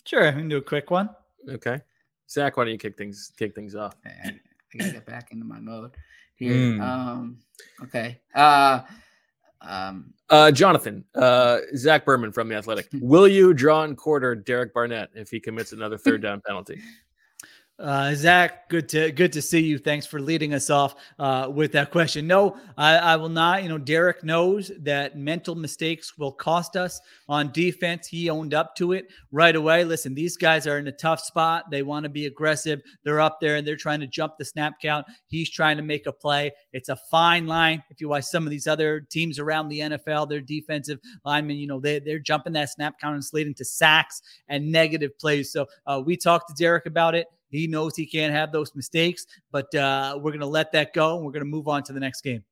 [0.05, 1.09] Sure, I can do a quick one.
[1.49, 1.81] Okay.
[2.29, 3.95] Zach, why don't you kick things kick things off?
[4.05, 5.93] I I gotta get back into my mode
[6.35, 6.55] here.
[6.55, 6.81] Mm.
[6.81, 7.39] Um,
[7.83, 8.21] okay.
[8.35, 8.81] Uh,
[9.61, 12.89] um, Uh, Jonathan, uh, Zach Berman from the Athletic.
[12.95, 16.81] Will you draw and quarter Derek Barnett if he commits another third down penalty?
[17.83, 19.77] Uh, Zach, good to good to see you.
[19.77, 22.29] Thanks for leading us off uh, with that question.
[22.29, 23.65] No, I, I will not.
[23.65, 28.07] You know, Derek knows that mental mistakes will cost us on defense.
[28.07, 29.83] He owned up to it right away.
[29.83, 31.73] Listen, these guys are in a tough spot.
[31.73, 32.81] They want to be aggressive.
[33.03, 35.05] They're up there and they're trying to jump the snap count.
[35.27, 36.53] He's trying to make a play.
[36.73, 37.83] It's a fine line.
[37.91, 41.67] If you watch some of these other teams around the NFL, their defensive linemen, you
[41.67, 45.51] know, they, they're jumping that snap count and it's leading to sacks and negative plays.
[45.51, 47.27] So uh, we talked to Derek about it.
[47.53, 51.17] He knows he can't have those mistakes, but uh, we're going to let that go.
[51.17, 52.43] And we're going to move on to the next game.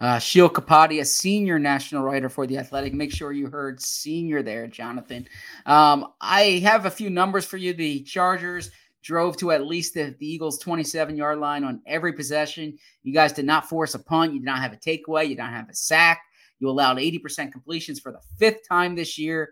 [0.00, 2.94] uh, Sheil Kapadia, senior national writer for the Athletic.
[2.94, 5.26] Make sure you heard senior there, Jonathan.
[5.66, 7.74] Um, I have a few numbers for you.
[7.74, 8.70] The Chargers
[9.02, 12.76] drove to at least the, the Eagles' 27 yard line on every possession.
[13.02, 14.32] You guys did not force a punt.
[14.32, 15.24] You did not have a takeaway.
[15.24, 16.20] You did not have a sack.
[16.60, 19.50] You allowed 80% completions for the fifth time this year.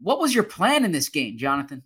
[0.00, 1.82] What was your plan in this game, Jonathan?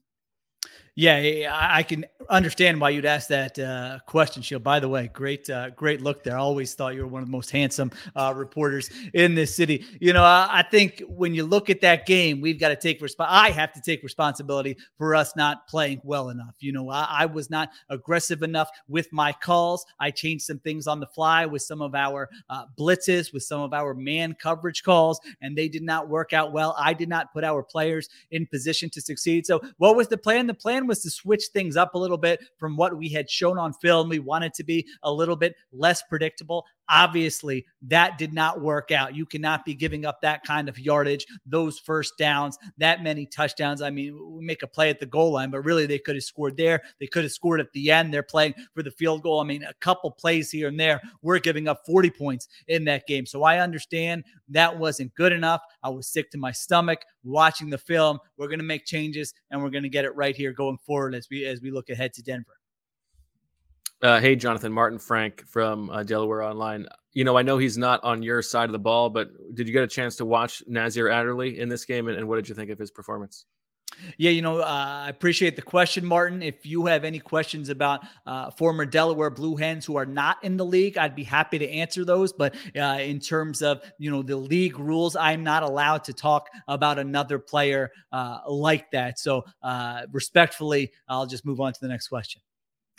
[1.00, 4.58] Yeah, I can understand why you'd ask that uh, question, Sheil.
[4.58, 6.36] By the way, great, uh, great look there.
[6.36, 9.84] I always thought you were one of the most handsome uh, reporters in this city.
[10.00, 13.00] You know, I, I think when you look at that game, we've got to take
[13.00, 16.56] resp- I have to take responsibility for us not playing well enough.
[16.58, 19.86] You know, I, I was not aggressive enough with my calls.
[20.00, 23.60] I changed some things on the fly with some of our uh, blitzes, with some
[23.60, 26.74] of our man coverage calls, and they did not work out well.
[26.76, 29.46] I did not put our players in position to succeed.
[29.46, 30.48] So, what was the plan?
[30.48, 33.58] The plan was to switch things up a little bit from what we had shown
[33.58, 34.08] on film.
[34.08, 36.64] We wanted to be a little bit less predictable.
[36.90, 39.14] Obviously, that did not work out.
[39.14, 43.82] You cannot be giving up that kind of yardage, those first downs, that many touchdowns.
[43.82, 46.24] I mean, we make a play at the goal line, but really they could have
[46.24, 46.82] scored there.
[47.00, 48.12] They could have scored at the end.
[48.12, 49.40] They're playing for the field goal.
[49.40, 51.00] I mean, a couple plays here and there.
[51.22, 53.26] We're giving up 40 points in that game.
[53.26, 55.60] So I understand that wasn't good enough.
[55.82, 58.18] I was sick to my stomach watching the film.
[58.36, 61.14] We're going to make changes and we're going to get it right here going forward
[61.14, 62.57] as we as we look ahead to Denver.
[64.00, 66.86] Uh, hey, Jonathan Martin Frank from uh, Delaware Online.
[67.14, 69.72] You know, I know he's not on your side of the ball, but did you
[69.72, 72.54] get a chance to watch Nasir Adderley in this game, and, and what did you
[72.54, 73.44] think of his performance?
[74.16, 76.42] Yeah, you know, uh, I appreciate the question, Martin.
[76.42, 80.56] If you have any questions about uh, former Delaware Blue Hens who are not in
[80.56, 82.32] the league, I'd be happy to answer those.
[82.32, 86.48] But uh, in terms of you know the league rules, I'm not allowed to talk
[86.68, 89.18] about another player uh, like that.
[89.18, 92.40] So uh, respectfully, I'll just move on to the next question.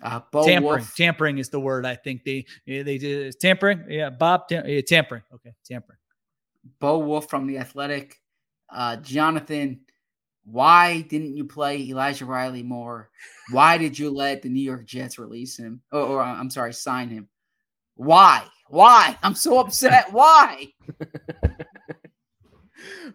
[0.02, 0.96] Uh, Bo tampering, Wulf.
[0.96, 3.84] tampering is the word I think they they did tampering.
[3.90, 5.24] Yeah, Bob, tam- yeah, tampering.
[5.34, 5.98] Okay, tampering.
[6.80, 8.16] Bo Wulf from the Athletic.
[8.70, 9.82] Uh, Jonathan,
[10.46, 13.10] why didn't you play Elijah Riley more?
[13.52, 15.82] Why did you let the New York Jets release him?
[15.92, 17.28] Or, or I'm sorry, sign him?
[17.96, 18.46] Why?
[18.68, 19.18] Why?
[19.24, 20.12] I'm so upset.
[20.14, 20.68] Why?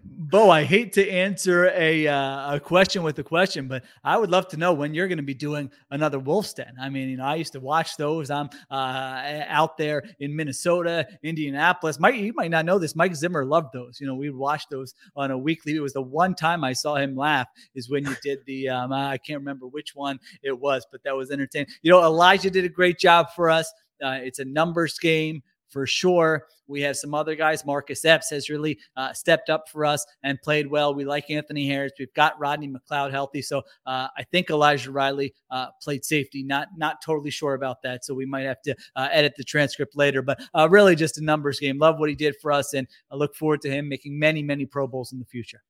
[0.04, 4.30] Bo, I hate to answer a uh, a question with a question, but I would
[4.30, 6.74] love to know when you're going to be doing another Wulf's Den.
[6.80, 8.30] I mean, you know, I used to watch those.
[8.30, 12.00] I'm uh, out there in Minnesota, Indianapolis.
[12.00, 12.96] Mike, you might not know this.
[12.96, 14.00] Mike Zimmer loved those.
[14.00, 15.76] You know, we would watch those on a weekly.
[15.76, 18.68] It was the one time I saw him laugh is when you did the.
[18.68, 21.68] Um, I can't remember which one it was, but that was entertaining.
[21.82, 23.72] You know, Elijah did a great job for us.
[24.02, 25.42] Uh, it's a numbers game
[25.74, 26.46] for sure.
[26.68, 27.66] We have some other guys.
[27.66, 30.94] Marcus Epps has really uh, stepped up for us and played well.
[30.94, 31.92] We like Anthony Harris.
[31.98, 36.44] We've got Rodney McLeod healthy, so uh, I think Elijah Riley uh, played safety.
[36.44, 39.96] Not not totally sure about that, so we might have to uh, edit the transcript
[39.96, 40.22] later.
[40.22, 41.76] But uh, really, just a numbers game.
[41.76, 44.64] Love what he did for us, and I look forward to him making many many
[44.64, 45.62] Pro Bowls in the future.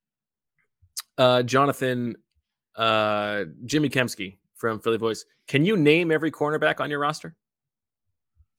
[1.16, 2.14] Uh, Jonathan,
[2.76, 5.24] Jimmy Kempski from Philly Voice.
[5.48, 7.34] Can you name every cornerback on your roster?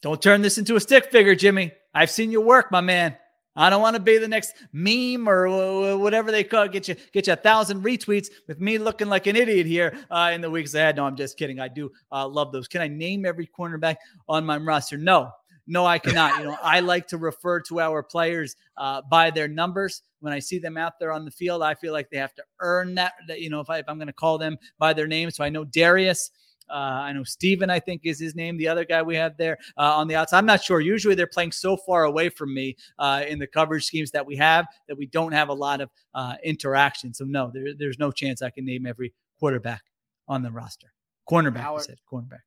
[0.06, 1.72] Don't turn this into a stick figure, Jimmy.
[1.92, 3.18] I've seen your work, my man.
[3.56, 6.74] I don't want to be the next meme or wh- wh- whatever they call it.
[6.74, 10.30] Get you get you a thousand retweets with me looking like an idiot here uh,
[10.32, 10.98] in the weeks ahead.
[10.98, 11.60] No, I'm just kidding.
[11.60, 12.68] I do uh, love those.
[12.68, 13.96] Can I name every cornerback
[14.30, 14.96] on my roster?
[14.96, 15.32] No,
[15.66, 16.38] no, I cannot.
[16.38, 20.04] You know, I like to refer to our players uh, by their numbers.
[20.20, 22.44] When I see them out there on the field, I feel like they have to
[22.60, 23.14] earn that.
[23.28, 25.44] that you know, if, I, if I'm going to call them by their name, so
[25.44, 26.30] I know Darius.
[26.70, 28.58] Uh, I know Steven, I think is his name.
[28.58, 30.38] The other guy we have there uh, on the outside.
[30.40, 30.80] I'm not sure.
[30.82, 34.36] Usually they're playing so far away from me uh, in the coverage schemes that we
[34.38, 37.14] have that we don't have a lot of uh, interaction.
[37.14, 39.84] So, no, there, there's no chance I can name every quarterback
[40.28, 40.92] on the roster.
[41.30, 41.84] Cornerback, I Howard.
[41.84, 41.98] said.
[42.12, 42.42] Cornerback.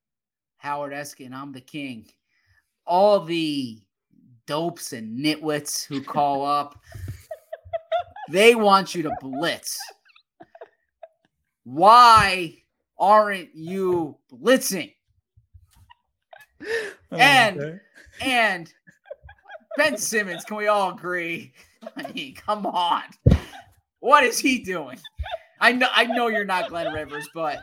[0.59, 2.07] Howard Eskin, I'm the king.
[2.87, 3.79] All the
[4.47, 6.81] dopes and nitwits who call up,
[8.31, 9.79] they want you to blitz.
[11.65, 12.63] Why
[12.99, 14.95] aren't you blitzing?
[17.11, 17.81] And okay.
[18.21, 18.73] and
[19.77, 21.53] Ben Simmons, can we all agree?
[21.97, 23.05] I mean, come on.
[24.01, 24.99] What is he doing?
[25.61, 27.61] I know I know you're not Glenn Rivers, but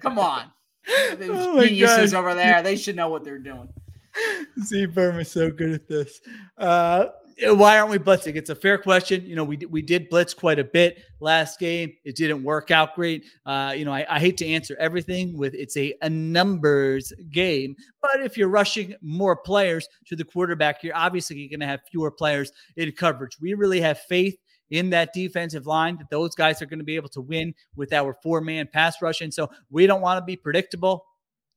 [0.00, 0.50] come on.
[0.84, 3.68] The Oh geniuses over there, they should know what they're doing.
[4.62, 6.20] Z Berm is so good at this.
[6.58, 7.06] Uh,
[7.44, 8.36] why aren't we blitzing?
[8.36, 9.24] It's a fair question.
[9.26, 11.92] You know, we we did blitz quite a bit last game.
[12.04, 13.24] It didn't work out great.
[13.44, 17.76] Uh, you know, I, I hate to answer everything with it's a, a numbers game,
[18.00, 22.10] but if you're rushing more players to the quarterback, you're obviously going to have fewer
[22.10, 23.38] players in coverage.
[23.40, 24.36] We really have faith
[24.70, 27.92] in that defensive line that those guys are going to be able to win with
[27.92, 29.20] our four man pass rush.
[29.20, 31.04] And so we don't want to be predictable.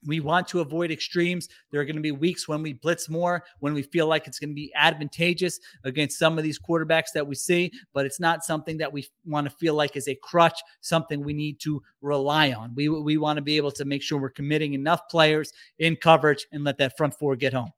[0.06, 1.50] We want to avoid extremes.
[1.72, 4.40] There are going to be weeks when we blitz more, when we feel like it's
[4.40, 8.44] going to be advantageous against some of these quarterbacks that we see, but it's not
[8.44, 12.52] something that we want to feel like is a crutch, something we need to rely
[12.52, 12.74] on.
[12.76, 16.46] We, we want to be able to make sure we're committing enough players in coverage
[16.52, 17.72] and let that front four get home.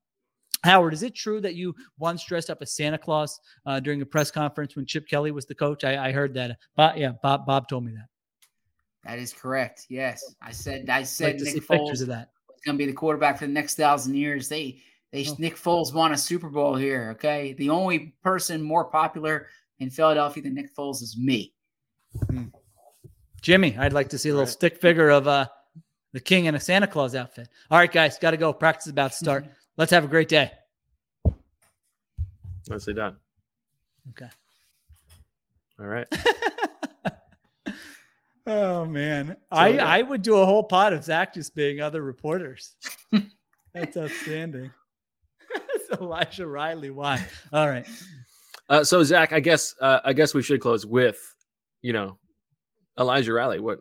[0.63, 4.05] Howard, is it true that you once dressed up as Santa Claus uh, during a
[4.05, 5.83] press conference when Chip Kelly was the coach?
[5.83, 6.57] I, I heard that.
[6.75, 8.07] Bob, yeah, Bob, Bob told me that.
[9.07, 9.85] That is correct.
[9.89, 10.35] Yes.
[10.41, 12.29] I said I said like to see Nick pictures Foles of that.
[12.49, 14.49] is gonna be the quarterback for the next thousand years.
[14.49, 14.81] They
[15.11, 15.35] they Oh.
[15.39, 17.11] Nick Foles won a Super Bowl here.
[17.11, 17.53] Okay.
[17.53, 19.47] The only person more popular
[19.79, 21.53] in Philadelphia than Nick Foles is me.
[23.41, 25.47] Jimmy, I'd like to see a little stick figure of uh,
[26.11, 27.47] the king in a Santa Claus outfit.
[27.71, 28.51] All right, guys, got to go.
[28.51, 29.45] Practice is about to start.
[29.77, 30.51] Let's have a great day.
[32.67, 33.15] Nicely done.
[34.09, 34.29] Okay.
[35.79, 36.07] All right.
[38.49, 39.85] Oh man, I yeah.
[39.85, 42.75] I would do a whole pot of Zach just being other reporters.
[43.73, 44.71] That's outstanding.
[45.75, 47.25] It's Elijah Riley, why?
[47.53, 47.85] All right.
[48.69, 51.17] Uh, so Zach, I guess uh, I guess we should close with,
[51.81, 52.17] you know,
[52.99, 53.59] Elijah Riley.
[53.61, 53.79] What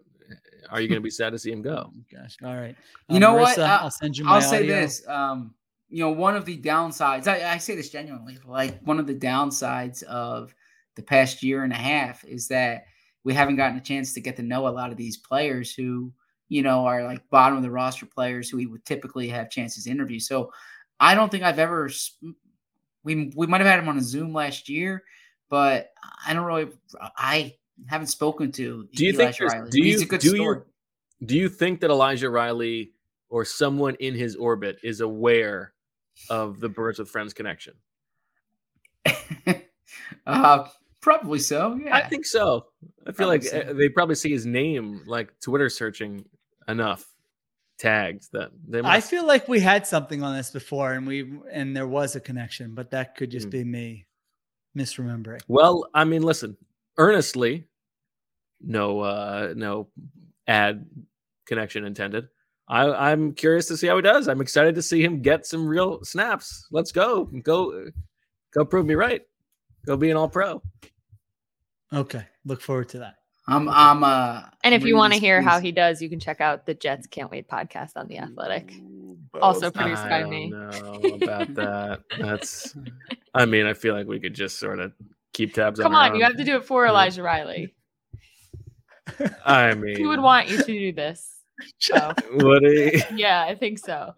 [0.71, 1.93] are you going to be sad to see him go?
[2.13, 2.77] Gosh, all right.
[3.09, 3.57] You Um, know what?
[3.59, 5.07] Marissa, I- I'll send you my I'll say this.
[5.09, 5.55] Um,
[5.89, 9.15] you know, one of the downsides, I, I say this genuinely, like one of the
[9.15, 10.55] downsides of
[10.95, 12.85] the past year and a half is that
[13.27, 16.12] we haven't gotten a chance to get to know a lot of these players who,
[16.48, 19.82] you know, are like bottom of the roster players who we would typically have chances
[19.82, 20.20] to interview.
[20.20, 20.53] So
[21.01, 21.90] I don't think I've ever,
[23.03, 25.03] we, we might have had him on a Zoom last year,
[25.51, 25.90] but
[26.24, 26.69] I don't really,
[27.19, 27.57] I
[27.89, 29.53] haven't spoken to Do you Elijah think?
[29.53, 29.70] Riley.
[29.70, 30.65] Do he's you a good do you
[31.24, 32.93] do you think that Elijah Riley
[33.28, 35.73] or someone in his orbit is aware
[36.31, 37.74] of the Birds with Friends connection?
[40.27, 40.69] uh,
[41.07, 41.78] probably so.
[41.83, 41.95] Yeah.
[41.95, 42.66] I think so.
[43.07, 43.61] I feel Probably like so.
[43.61, 46.24] uh, they probably see his name like Twitter searching
[46.66, 47.07] enough
[47.78, 51.77] tagged that they I feel like we had something on this before, and we and
[51.77, 53.51] there was a connection, but that could just Hmm.
[53.51, 54.07] be me
[54.77, 55.41] misremembering.
[55.47, 56.57] Well, I mean, listen,
[56.99, 57.69] earnestly,
[58.61, 59.89] no, uh, no
[60.49, 60.87] ad
[61.47, 62.28] connection intended.
[62.69, 64.27] I, I'm curious to see how he does.
[64.27, 66.66] I'm excited to see him get some real snaps.
[66.73, 67.91] Let's go, go,
[68.53, 68.65] go!
[68.65, 69.23] Prove me right.
[69.87, 70.61] Go be an All Pro.
[71.93, 73.15] Okay, look forward to that.
[73.49, 76.19] I'm I'm uh And if I'm you want to hear how he does, you can
[76.19, 78.73] check out the Jets Can't Wait podcast on the Athletic.
[79.41, 80.49] Also produced I by don't me.
[80.51, 82.01] know about that.
[82.19, 82.75] That's.
[83.35, 84.93] I mean, I feel like we could just sort of
[85.33, 85.79] keep tabs.
[85.79, 86.91] Come on, on, you have to do it for Yeah.
[86.91, 87.75] Elijah Riley.
[89.45, 91.33] I mean, Who would want you to do this?
[91.79, 93.03] So, Would he?
[93.15, 94.13] yeah, I think so.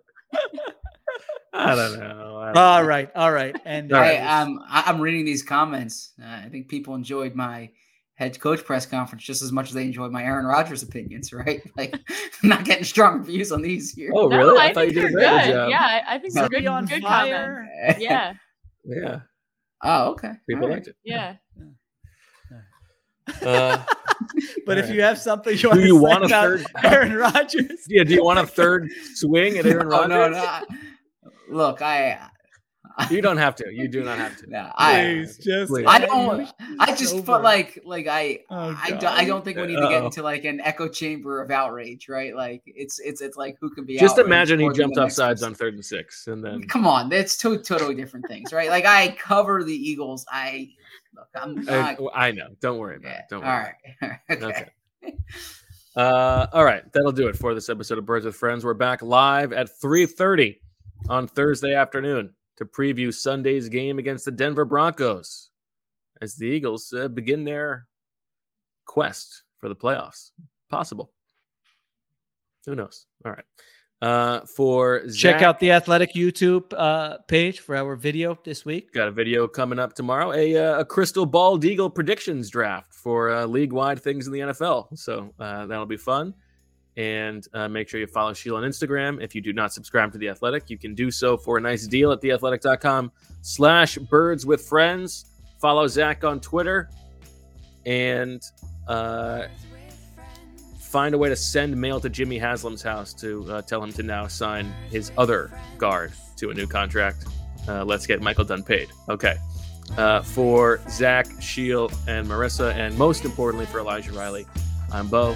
[1.53, 2.37] I don't know.
[2.39, 2.89] I don't All know.
[2.89, 4.41] right, all right, and All I, right.
[4.43, 6.13] um, I, I'm reading these comments.
[6.23, 7.71] Uh, I think people enjoyed my
[8.15, 11.63] head coach press conference just as much as they enjoyed my Aaron Rodgers opinions, right?
[11.77, 11.95] Like,
[12.43, 14.11] I'm not getting strong reviews on these here.
[14.15, 14.59] Oh, no, really?
[14.59, 15.45] I, thought think you did you're a good.
[15.45, 15.71] good job.
[15.71, 16.67] Yeah, I, I think So they're good.
[16.67, 17.69] on good fire.
[17.87, 18.01] comments.
[18.03, 18.33] Yeah,
[18.85, 19.21] Yeah,
[19.85, 20.33] Oh, okay.
[20.49, 20.97] people All liked it.
[21.05, 21.37] yeah.
[23.43, 23.85] Uh,
[24.67, 24.95] But if Alright.
[24.97, 27.85] you have something you Do want you to want say a about third- Aaron Rodgers,
[27.89, 30.09] yeah, do you want a third swing at Aaron Oh, Rodgers?
[30.09, 30.61] no, no.
[31.49, 32.19] I- Look, I,
[33.11, 33.73] You don't have to.
[33.73, 34.47] You do not have to.
[34.51, 35.87] no, I, please just Please.
[35.87, 36.49] I don't.
[36.81, 37.23] I just over.
[37.23, 39.01] felt like, like I, Oh, I, God.
[39.01, 42.09] do, I don't think we need to get into like an echo chamber of outrage,
[42.09, 42.35] right?
[42.35, 43.99] Like it's, it's, it's like who can be.
[43.99, 45.53] Just imagine he jumped the off sides person.
[45.53, 48.69] on third and six, and then Come on, that's two totally different things, right?
[48.69, 50.27] Like I cover the Eagles.
[50.31, 50.71] I
[51.15, 51.99] look, I'm not.
[52.15, 52.49] I know.
[52.61, 53.19] Don't worry about yeah.
[53.19, 53.25] it.
[53.31, 53.75] Don't All worry.
[54.03, 54.19] right.
[54.43, 54.67] okay.
[55.05, 55.15] Okay.
[55.95, 58.65] Uh, all right, that'll do it for this episode of Birds with Friends.
[58.65, 60.59] We're back live at 3:30
[61.09, 65.51] on Thursday afternoon to preview Sunday's game against the Denver Broncos
[66.21, 67.87] as the Eagles uh, begin their
[68.85, 70.31] quest for the playoffs.
[70.69, 71.13] Possible.
[72.67, 73.07] Who knows?
[73.25, 73.45] All right.
[74.01, 78.93] Uh, for check out the Athletic YouTube uh, page for our video this week.
[78.93, 80.33] Got a video coming up tomorrow.
[80.33, 84.39] A, uh, a crystal ball eagle predictions draft for uh, league wide things in the
[84.41, 84.97] NFL.
[84.97, 86.33] So uh, that'll be fun.
[86.99, 89.23] And uh, make sure you follow Sheil on Instagram.
[89.23, 91.87] If you do not subscribe to The Athletic, you can do so for a nice
[91.87, 95.27] deal at theathletic.com slash birds with friends.
[95.61, 96.91] Follow Zach on Twitter
[97.87, 98.43] and
[98.89, 99.45] uh,
[100.81, 104.03] find a way to send mail to Jimmy Haslam's house to uh, tell him to
[104.03, 107.27] now sign his other guard to a new contract.
[107.69, 108.89] Uh, let's get Michael Dunn paid.
[109.09, 109.37] Okay.
[109.97, 114.47] Uh, for Zach, Sheil, and Marissa, and most importantly for Elijah Riley,
[114.91, 115.35] I'm Bo.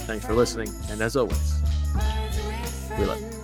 [0.00, 1.60] Thanks for listening, and as always,
[2.98, 3.35] we love you.